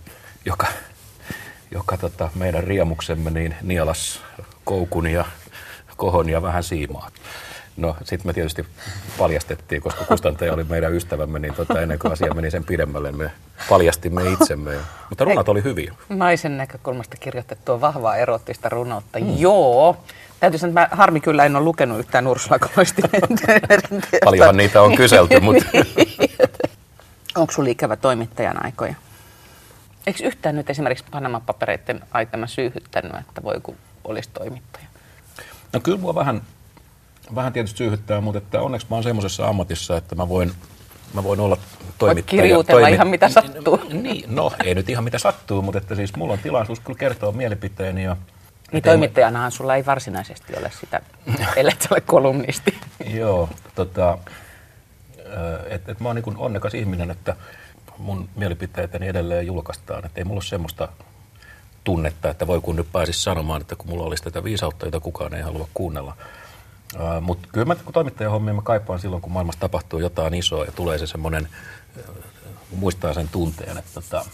joka, 0.45 0.66
joka 1.71 1.97
tota, 1.97 2.30
meidän 2.35 2.64
riemuksemme 2.64 3.30
niin 3.30 3.54
nielas 3.62 4.21
koukun 4.64 5.07
ja 5.07 5.25
kohon 5.97 6.28
ja 6.28 6.42
vähän 6.42 6.63
siimaa. 6.63 7.10
No 7.76 7.97
sitten 8.04 8.26
me 8.26 8.33
tietysti 8.33 8.67
paljastettiin, 9.19 9.83
koska 9.83 10.04
kustantaja 10.04 10.52
oli 10.52 10.65
meidän 10.65 10.95
ystävämme, 10.95 11.39
niin 11.39 11.54
tota, 11.54 11.80
ennen 11.80 11.99
kuin 11.99 12.13
asia 12.13 12.35
meni 12.35 12.50
sen 12.50 12.65
pidemmälle, 12.65 13.13
me 13.13 13.30
paljastimme 13.69 14.30
itsemme. 14.30 14.75
Mutta 15.09 15.25
runot 15.25 15.49
oli 15.49 15.65
hyviä. 15.65 15.95
Naisen 16.09 16.56
näkökulmasta 16.56 17.17
kirjoitettua 17.17 17.80
vahvaa 17.80 18.17
erottista 18.17 18.69
runoutta. 18.69 19.19
Mm. 19.19 19.39
Joo. 19.39 19.97
Täytyy 20.41 20.59
sanoa, 20.59 20.83
että 20.83 20.95
mä 20.95 20.97
harmi 20.97 21.21
kyllä 21.21 21.45
en 21.45 21.56
ole 21.56 21.65
lukenut 21.65 21.99
yhtään 21.99 22.26
Ursula 22.26 22.59
Koistinen. 22.59 23.23
Paljonhan 24.25 24.56
niitä 24.56 24.83
on 24.83 24.97
kyselty, 24.97 25.41
mutta... 25.47 25.65
Onko 27.35 27.52
sulla 27.52 27.69
ikävä 27.69 27.97
toimittajan 27.97 28.65
aikoja? 28.65 28.95
Eikö 30.06 30.25
yhtään 30.25 30.56
nyt 30.56 30.71
esimerkiksi 30.71 31.04
Panama-papereiden 31.11 32.00
aikana 32.11 32.47
syyhyttänyt, 32.47 33.13
että 33.21 33.43
voi 33.43 33.61
kun 33.63 33.76
olisi 34.04 34.30
toimittaja? 34.35 34.87
No 35.73 35.80
kyllä 35.80 35.99
mua 35.99 36.15
vähän 36.15 36.43
vähän 37.34 37.52
tietysti 37.52 37.78
syyhyttää, 37.78 38.21
mutta 38.21 38.38
että 38.38 38.62
onneksi 38.62 38.86
mä 38.90 38.97
oon 38.97 39.02
semmoisessa 39.02 39.49
ammatissa, 39.49 39.97
että 39.97 40.14
mä 40.14 40.28
voin, 40.28 40.52
mä 41.14 41.25
voin 41.25 41.40
olla 41.40 41.56
toimittaja. 41.99 42.43
kirjoitella 42.43 42.80
toimi... 42.80 42.95
ihan 42.95 43.08
mitä 43.08 43.28
sattuu. 43.28 43.80
Niin, 43.93 44.34
no 44.34 44.52
ei 44.64 44.75
nyt 44.75 44.88
ihan 44.88 45.04
mitä 45.04 45.19
sattuu, 45.19 45.62
mutta 45.62 45.78
että 45.78 45.95
siis 45.95 46.16
mulla 46.16 46.32
on 46.32 46.38
tilaisuus 46.38 46.80
kyllä 46.80 46.99
kertoa 46.99 47.32
mielipiteeni. 47.32 48.04
Ja 48.04 48.16
niin 48.73 48.82
toimittajanahan 48.82 49.52
sulla 49.52 49.76
ei 49.76 49.86
varsinaisesti 49.86 50.56
ole 50.56 50.71
sitä, 50.80 51.00
ellei 51.56 51.75
ole 51.90 52.00
kolumnisti. 52.00 52.75
Joo, 53.14 53.49
tota, 53.75 54.19
että 55.69 55.93
et 55.93 56.00
mä 56.00 56.08
oon 56.08 56.16
niin 56.16 56.36
onnekas 56.36 56.75
ihminen, 56.75 57.10
että 57.10 57.36
mun 57.99 58.28
mielipiteeteni 58.36 59.08
edelleen 59.08 59.47
julkaistaan. 59.47 60.06
Että 60.06 60.21
ei 60.21 60.25
mulla 60.25 60.38
ole 60.38 60.45
semmoista 60.45 60.88
tunnetta, 61.84 62.30
että 62.30 62.47
voi 62.47 62.60
kun 62.60 62.76
nyt 62.76 62.93
pääsisi 62.93 63.23
sanomaan, 63.23 63.60
että 63.60 63.76
kun 63.76 63.90
mulla 63.90 64.04
olisi 64.04 64.23
tätä 64.23 64.45
viisautta, 64.45 64.86
jota 64.86 65.00
kukaan 65.00 65.34
ei 65.34 65.43
halua 65.43 65.69
kuunnella– 65.75 66.16
Uh, 66.95 67.21
Mutta 67.21 67.49
kyllä 67.53 67.65
mä 67.65 67.75
kun 67.75 67.93
toimittajan 67.93 68.33
hommia 68.33 68.55
mä 68.55 68.63
kaipaan 68.63 69.00
silloin, 69.00 69.23
kun 69.23 69.33
maailmassa 69.33 69.61
tapahtuu 69.61 69.99
jotain 69.99 70.35
isoa 70.35 70.65
ja 70.65 70.73
tulee 70.73 70.99
se 70.99 71.07
semmoinen, 71.07 71.49
muistaa 72.71 73.15
sen 73.15 73.29
tunteen, 73.29 73.79
että 73.79 73.91
tota, 73.95 74.25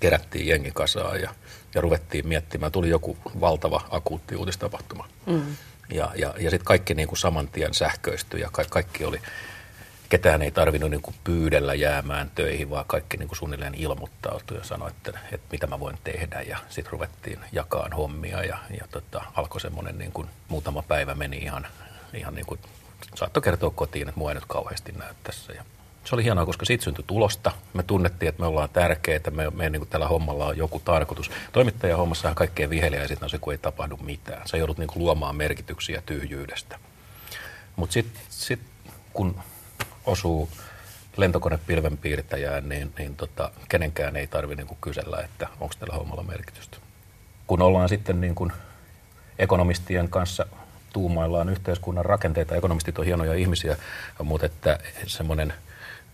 kerättiin 0.00 0.46
jengi 0.46 0.70
kasaan 0.74 1.20
ja, 1.20 1.34
ja 1.74 1.80
ruvettiin 1.80 2.28
miettimään. 2.28 2.72
Tuli 2.72 2.88
joku 2.88 3.16
valtava 3.40 3.80
akuutti 3.90 4.36
uutistapahtuma. 4.36 5.08
Mm. 5.26 5.56
Ja, 5.92 6.10
ja, 6.16 6.34
ja 6.38 6.50
sitten 6.50 6.64
kaikki 6.64 6.94
niin 6.94 7.08
kuin 7.08 7.18
saman 7.18 7.48
tien 7.48 7.74
sähköistyi 7.74 8.40
ja 8.40 8.48
ka- 8.52 8.64
kaikki 8.70 9.04
oli 9.04 9.20
ketään 10.10 10.42
ei 10.42 10.50
tarvinnut 10.50 10.90
niin 10.90 11.02
kuin 11.02 11.16
pyydellä 11.24 11.74
jäämään 11.74 12.30
töihin, 12.34 12.70
vaan 12.70 12.84
kaikki 12.86 13.16
niin 13.16 13.28
kuin 13.28 13.38
suunnilleen 13.38 13.74
ilmoittautui 13.74 14.56
ja 14.56 14.64
sanoi, 14.64 14.90
että, 14.90 15.18
että 15.32 15.46
mitä 15.52 15.66
mä 15.66 15.80
voin 15.80 15.98
tehdä. 16.04 16.40
Ja 16.40 16.58
sitten 16.68 16.92
ruvettiin 16.92 17.38
jakaan 17.52 17.92
hommia 17.92 18.44
ja, 18.44 18.58
ja 18.78 18.86
tota, 18.90 19.24
alkoi 19.34 19.60
semmoinen 19.60 19.98
niin 19.98 20.12
kuin, 20.12 20.28
muutama 20.48 20.82
päivä 20.82 21.14
meni 21.14 21.36
ihan, 21.36 21.66
ihan 22.14 22.34
niin 22.34 22.46
kuin, 22.46 22.60
saattoi 23.14 23.42
kertoa 23.42 23.70
kotiin, 23.70 24.08
että 24.08 24.18
mua 24.18 24.30
ei 24.30 24.34
nyt 24.34 24.44
kauheasti 24.48 24.92
näy 24.92 25.14
tässä. 25.24 25.52
Ja 25.52 25.64
se 26.04 26.14
oli 26.14 26.24
hienoa, 26.24 26.46
koska 26.46 26.66
siitä 26.66 26.84
syntyi 26.84 27.04
tulosta. 27.06 27.52
Me 27.74 27.82
tunnettiin, 27.82 28.28
että 28.28 28.40
me 28.40 28.46
ollaan 28.46 28.68
tärkeitä, 28.68 29.30
me, 29.30 29.50
me 29.50 29.70
niin 29.70 29.80
kuin 29.80 29.90
tällä 29.90 30.08
hommalla 30.08 30.46
on 30.46 30.56
joku 30.56 30.80
tarkoitus. 30.84 31.30
Toimittajan 31.52 31.98
hommassahan 31.98 32.34
kaikkein 32.34 32.70
viheliäisin 32.70 33.18
on 33.22 33.30
se, 33.30 33.38
kun 33.38 33.52
ei 33.52 33.58
tapahdu 33.58 33.96
mitään. 33.96 34.48
Sä 34.48 34.56
joudut 34.56 34.78
niin 34.78 34.88
kuin 34.88 35.02
luomaan 35.02 35.36
merkityksiä 35.36 36.02
tyhjyydestä. 36.06 36.78
Mutta 37.76 37.92
sitten 37.92 38.22
sit, 38.28 38.60
kun 39.12 39.36
osuu 40.06 40.48
lentokone 41.16 41.58
pilvenpiirtäjään, 41.66 42.68
niin, 42.68 42.92
niin 42.98 43.16
tota, 43.16 43.50
kenenkään 43.68 44.16
ei 44.16 44.26
tarvitse 44.26 44.64
niin 44.64 44.78
kysellä, 44.80 45.20
että 45.20 45.48
onko 45.60 45.74
tällä 45.78 45.94
hommalla 45.94 46.22
merkitystä. 46.22 46.76
Kun 47.46 47.62
ollaan 47.62 47.88
sitten 47.88 48.20
niin 48.20 48.34
kuin 48.34 48.52
ekonomistien 49.38 50.08
kanssa 50.08 50.46
tuumaillaan 50.92 51.48
yhteiskunnan 51.48 52.04
rakenteita, 52.04 52.56
ekonomistit 52.56 52.98
on 52.98 53.04
hienoja 53.04 53.34
ihmisiä, 53.34 53.76
mutta 54.22 54.46
että 54.46 54.78
semmoinen, 55.06 55.52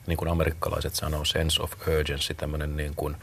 niin 0.06 0.16
kuin 0.16 0.28
amerikkalaiset 0.28 0.94
sanoo, 0.94 1.24
sense 1.24 1.62
of 1.62 1.72
urgency, 1.98 2.34
tämmöinen 2.34 2.76
niin 2.76 2.94
kuin 2.94 3.16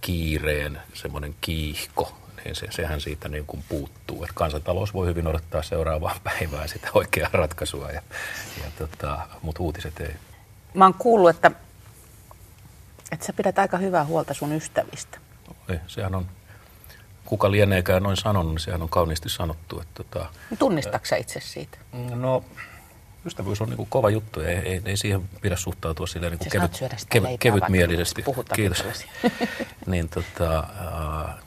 kiireen 0.00 0.78
semmoinen 0.94 1.34
kiihko, 1.40 2.18
niin 2.44 2.54
se, 2.54 2.66
sehän 2.70 3.00
siitä 3.00 3.28
niin 3.28 3.46
kuin 3.46 3.64
puuttuu. 3.68 4.22
Että 4.22 4.34
kansantalous 4.34 4.94
voi 4.94 5.06
hyvin 5.06 5.26
odottaa 5.26 5.62
seuraavaa 5.62 6.20
päivää 6.24 6.66
sitä 6.66 6.88
oikeaa 6.94 7.30
ratkaisua, 7.32 7.90
ja, 7.90 8.02
ja 8.64 8.70
tota, 8.78 9.18
mutta 9.42 9.62
uutiset 9.62 10.00
ei. 10.00 10.14
Mä 10.74 10.84
oon 10.84 10.94
kuullut, 10.94 11.30
että, 11.30 11.50
että 13.12 13.26
sä 13.26 13.32
pidät 13.32 13.58
aika 13.58 13.78
hyvää 13.78 14.04
huolta 14.04 14.34
sun 14.34 14.52
ystävistä. 14.52 15.18
Ei, 15.68 15.78
sehän 15.86 16.14
on, 16.14 16.28
kuka 17.24 17.50
lieneekään 17.50 18.02
noin 18.02 18.16
sanonut, 18.16 18.52
niin 18.52 18.60
sehän 18.60 18.82
on 18.82 18.88
kauniisti 18.88 19.28
sanottu. 19.28 19.80
Että, 19.80 20.04
tota, 20.04 20.26
Tunnistatko 20.58 21.16
itse 21.16 21.40
siitä? 21.40 21.78
No, 22.14 22.44
ystävyys 23.26 23.60
on 23.60 23.68
niin 23.68 23.76
kuin 23.76 23.88
kova 23.90 24.10
juttu 24.10 24.40
ei, 24.40 24.56
ei, 24.56 24.82
ei 24.84 24.96
siihen 24.96 25.28
pidä 25.40 25.56
suhtautua 25.56 26.06
silleen 26.06 26.30
niin 26.30 26.38
kuin 26.38 26.50
kevyt, 26.50 27.06
kevyt, 27.10 27.40
kevytmielisesti. 27.40 28.24
Kiitos. 28.54 28.84
niin, 29.86 30.08
tota, 30.08 30.64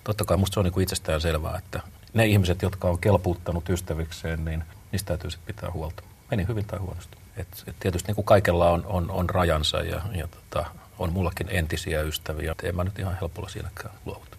totta 0.04 0.26
kai 0.26 0.38
musta 0.38 0.54
se 0.54 0.60
on 0.60 0.64
niin 0.64 0.74
kuin 0.74 0.84
itsestään 0.84 1.22
selvää, 1.22 1.58
että 1.58 1.80
ne 2.14 2.26
ihmiset, 2.26 2.62
jotka 2.62 2.88
on 2.88 3.00
kelpuuttanut 3.00 3.70
ystävikseen, 3.70 4.46
niin 4.46 4.64
niistä 4.92 5.08
täytyy 5.08 5.32
sitten 5.32 5.56
pitää 5.56 5.72
huolta. 5.72 6.04
Meni 6.32 6.48
hyvin 6.48 6.66
tai 6.66 6.80
huonosti. 6.80 7.18
Et, 7.38 7.64
et 7.68 7.76
tietysti 7.80 8.08
niin 8.08 8.16
kuin 8.16 8.26
kaikella 8.26 8.70
on, 8.70 8.86
on, 8.86 9.12
on 9.12 9.30
rajansa 9.30 9.78
ja, 9.78 10.02
ja 10.16 10.28
tota, 10.28 10.66
on 11.00 11.14
mullakin 11.14 11.48
entisiä 11.50 12.02
ystäviä. 12.02 12.52
Et 12.52 12.64
en 12.64 12.76
mä 12.76 12.84
nyt 12.84 13.00
ihan 13.00 13.18
helpolla 13.22 13.50
siinäkään 13.50 13.94
luovuta. 14.06 14.38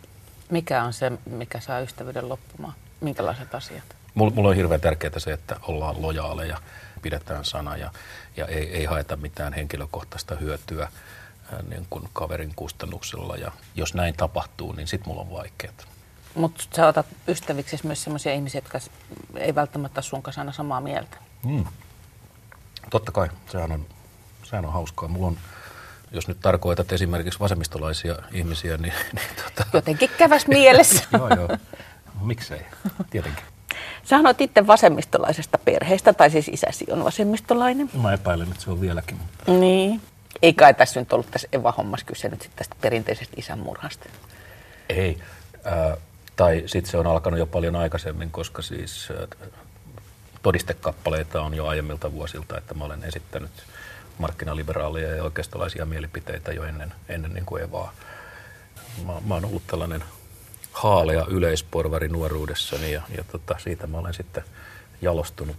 Mikä 0.51 0.83
on 0.83 0.93
se, 0.93 1.13
mikä 1.31 1.61
saa 1.61 1.81
ystävyyden 1.81 2.29
loppumaan? 2.29 2.75
Minkälaiset 3.01 3.55
asiat? 3.55 3.85
Mulla, 4.15 4.35
mulla 4.35 4.49
on 4.49 4.57
hirveän 4.57 4.81
tärkeää 4.81 5.19
se, 5.19 5.33
että 5.33 5.57
ollaan 5.63 6.03
lojaaleja, 6.03 6.61
pidetään 7.05 7.45
sana 7.45 7.77
ja, 7.77 7.91
ja 8.37 8.47
ei, 8.47 8.77
ei 8.77 8.85
haeta 8.85 9.17
mitään 9.17 9.53
henkilökohtaista 9.53 10.35
hyötyä 10.35 10.89
niin 11.69 11.87
kuin 11.91 12.09
kaverin 12.13 12.53
kustannuksella. 12.57 13.37
Ja 13.37 13.53
jos 13.75 13.95
näin 13.95 14.15
tapahtuu, 14.17 14.73
niin 14.73 14.89
sit 14.89 15.07
mulla 15.07 15.21
on 15.21 15.31
vaikeaa. 15.31 15.75
Mutta 16.35 16.65
sä 16.77 16.87
otat 16.87 17.07
ystäviksi 17.29 17.79
myös 17.85 18.05
sellaisia 18.05 18.33
ihmisiä, 18.33 18.59
jotka 18.59 18.79
ei 19.37 19.55
välttämättä 19.55 20.03
sun 20.03 20.23
kanssa 20.23 20.41
aina 20.41 20.53
samaa 20.53 20.81
mieltä. 20.81 21.17
Mm. 21.45 21.65
Totta 22.91 23.13
kai, 23.13 23.29
sehän 23.53 23.73
on, 23.73 23.87
sehän 24.43 24.65
on 24.65 24.73
hauskaa. 24.73 25.09
Mulla 25.09 25.27
on, 25.27 25.39
jos 26.13 26.29
nyt 26.29 26.41
tarkoitat 26.41 26.93
esimerkiksi 26.93 27.41
vasemmistolaisia 27.41 28.17
ihmisiä, 28.33 28.77
niin, 28.77 28.95
niin 29.13 29.29
tota, 29.45 29.67
Jotenkin 29.73 30.11
käväs 30.19 30.47
mielessä. 30.47 31.05
joo 31.19 31.29
joo, 31.29 31.49
miksei, 32.21 32.61
tietenkin. 33.11 33.45
Sä 34.05 34.17
oot 34.27 34.41
itse 34.41 34.67
vasemmistolaisesta 34.67 35.59
perheestä, 35.59 36.13
tai 36.13 36.31
siis 36.31 36.49
isäsi 36.49 36.87
on 36.91 37.05
vasemmistolainen. 37.05 37.91
Mä 38.03 38.13
epäilen, 38.13 38.49
että 38.51 38.63
se 38.65 38.71
on 38.71 38.81
vieläkin. 38.81 39.17
mutta- 39.17 39.51
Niin. 39.53 40.01
Ei 40.43 40.53
kai 40.53 40.75
tässä 40.75 41.01
nyt 41.01 41.13
ollut 41.13 41.31
tässä 41.31 41.49
Eva-hommassa 41.53 42.07
kyse 42.07 42.29
nyt 42.29 42.51
tästä 42.57 42.77
perinteisestä 42.81 43.35
isänmurhasta. 43.37 44.09
Ei. 44.89 45.19
Äh, 45.67 45.99
tai 46.37 46.63
sitten 46.67 46.91
se 46.91 46.97
on 46.99 47.07
alkanut 47.07 47.39
jo 47.39 47.47
paljon 47.47 47.77
aikaisemmin, 47.77 48.31
koska 48.31 48.63
siis 48.63 49.09
äh, 49.11 49.51
todistekappaleita 50.43 51.43
on 51.43 51.55
jo 51.55 51.67
aiemmilta 51.67 52.13
vuosilta, 52.13 52.59
että 52.59 52.75
mä 52.75 52.85
olen 52.85 53.05
esittänyt 53.05 53.51
markkinaliberaalia 54.19 55.15
ja 55.17 55.25
oikeistolaisia 55.25 55.87
mielipiteitä 55.87 56.53
jo 56.53 56.65
ennen, 56.65 56.93
ennen 57.09 57.35
niin 57.35 57.47
kuin 57.47 57.63
Evaa. 57.63 57.93
Mä, 59.07 59.13
mä 59.27 59.35
oon 59.35 59.45
ollut 59.45 59.67
tällainen 59.67 60.05
haalea 60.75 61.25
yleisporvari 61.29 62.09
nuoruudessani 62.09 62.93
ja, 62.93 63.03
ja 63.17 63.25
tota, 63.25 63.55
siitä 63.59 63.87
mä 63.87 63.99
olen 63.99 64.15
sitten 64.15 64.45
jalostunut 65.03 65.57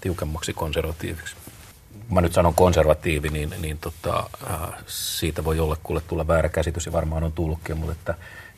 tiukemmaksi 0.00 0.52
konservatiiviksi. 0.52 1.36
Mä 2.10 2.20
nyt 2.20 2.32
sanon 2.32 2.54
konservatiivi, 2.54 3.28
niin, 3.28 3.54
niin 3.60 3.78
tota, 3.78 4.30
äh, 4.50 4.58
siitä 4.86 5.44
voi 5.44 5.60
olla 5.60 5.76
kuule 5.82 6.00
tulla 6.00 6.26
väärä 6.26 6.48
käsitys 6.48 6.86
ja 6.86 6.92
varmaan 6.92 7.24
on 7.24 7.32
tullutkin, 7.32 7.76
mutta, 7.76 7.92
että, 7.92 8.14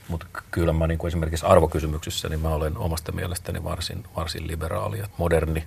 mutta 0.09 0.27
kyllä 0.51 0.73
mä 0.73 0.87
niin 0.87 0.99
kuin 0.99 1.09
esimerkiksi 1.09 1.47
arvokysymyksissä, 1.47 2.29
niin 2.29 2.41
mä 2.41 2.49
olen 2.49 2.77
omasta 2.77 3.13
mielestäni 3.13 3.65
varsin, 3.65 4.05
varsin 4.17 4.47
liberaali 4.47 5.03
moderni 5.17 5.65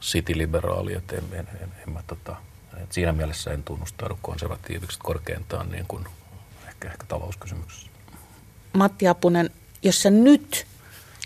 city-liberaali, 0.00 0.96
että 0.96 1.16
en, 1.16 1.24
en, 1.32 1.48
en, 1.60 1.72
en 1.86 1.92
mä, 1.92 2.02
tota, 2.06 2.36
et 2.82 2.92
siinä 2.92 3.12
mielessä 3.12 3.50
en 3.50 3.62
tunnustaudu 3.62 4.18
konservatiiviksi 4.22 4.98
korkeintaan 5.02 5.70
niin 5.70 5.84
kuin 5.88 6.04
ehkä, 6.68 6.88
ehkä 6.88 7.04
talouskysymyksissä. 7.08 7.93
Matti 8.74 9.08
Apunen, 9.08 9.50
jos 9.82 10.02
sä 10.02 10.10
nyt 10.10 10.66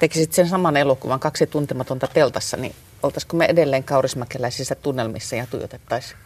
tekisit 0.00 0.32
sen 0.32 0.48
saman 0.48 0.76
elokuvan 0.76 1.20
kaksi 1.20 1.46
tuntematonta 1.46 2.06
teltassa, 2.06 2.56
niin 2.56 2.74
oltaisiko 3.02 3.36
me 3.36 3.44
edelleen 3.44 3.84
kaurismäkeläisissä 3.84 4.74
tunnelmissa 4.74 5.36
ja 5.36 5.46
tuijotettaisiin 5.46 6.18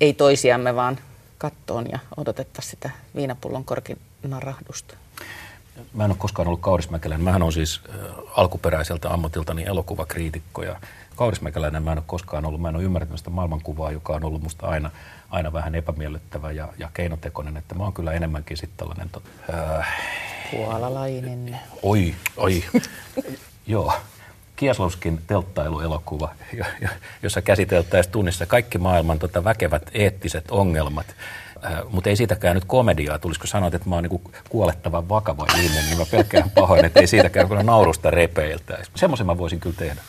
ei 0.00 0.12
toisiamme, 0.12 0.74
vaan 0.74 0.98
kattoon 1.38 1.86
ja 1.92 1.98
odotettaisiin 2.16 2.70
sitä 2.70 2.90
viinapullon 3.16 3.64
korkin 3.64 3.98
narahdusta? 4.22 4.94
Mä 5.94 6.04
en 6.04 6.10
ole 6.10 6.18
koskaan 6.18 6.48
ollut 6.48 6.60
Kaurismäkeläinen. 6.60 7.24
Mähän 7.24 7.42
on 7.42 7.52
siis 7.52 7.80
alkuperäiseltä 8.36 9.10
ammatiltani 9.10 9.64
elokuvakriitikko 9.64 10.62
ja 10.62 10.76
Kaurismäkeläinen 11.16 11.82
mä 11.82 11.92
en 11.92 11.98
ole 11.98 12.04
koskaan 12.06 12.44
ollut. 12.44 12.60
Mä 12.60 12.68
en 12.68 12.76
ole 12.76 12.84
ymmärtänyt 12.84 13.18
sitä 13.18 13.30
maailmankuvaa, 13.30 13.90
joka 13.90 14.12
on 14.12 14.24
ollut 14.24 14.42
musta 14.42 14.66
aina, 14.66 14.90
aina 15.30 15.52
vähän 15.52 15.74
epämiellyttävä 15.74 16.52
ja, 16.52 16.68
ja 16.78 16.90
keinotekoinen. 16.94 17.56
Että 17.56 17.74
mä 17.74 17.82
oon 17.82 17.92
kyllä 17.92 18.12
enemmänkin 18.12 18.56
sitten 18.56 18.76
tällainen, 18.76 19.10
äh, 19.54 19.86
Puolalainen. 20.52 21.60
oi, 21.82 22.14
oi, 22.36 22.64
joo. 23.66 23.92
Kieslovskin 24.56 25.20
telttailuelokuva, 25.26 26.34
jo- 26.52 26.64
jo- 26.80 26.88
jossa 27.22 27.42
käsiteltäisiin 27.42 28.12
tunnissa 28.12 28.46
kaikki 28.46 28.78
maailman 28.78 29.18
tota, 29.18 29.44
väkevät 29.44 29.82
eettiset 29.94 30.44
ongelmat. 30.50 31.06
Äh, 31.64 31.72
mutta 31.90 32.10
ei 32.10 32.16
siitäkään 32.16 32.54
nyt 32.54 32.64
komediaa. 32.64 33.18
Tulisiko 33.18 33.46
sanoa, 33.46 33.66
että 33.74 33.88
mä 33.88 33.94
oon 33.94 34.04
niinku 34.04 34.30
kuolettavan 34.48 35.08
vakava 35.08 35.46
ihminen, 35.56 35.84
niin 35.86 35.98
mä 35.98 36.06
pelkään 36.10 36.50
pahoin, 36.50 36.84
että 36.84 37.00
ei 37.00 37.06
siitäkään 37.06 37.48
kyllä 37.48 37.62
naurusta 37.62 38.10
repeiltä. 38.10 38.78
Semmoisen 38.94 39.26
mä 39.26 39.38
voisin 39.38 39.60
kyllä 39.60 39.76
tehdä. 39.78 40.00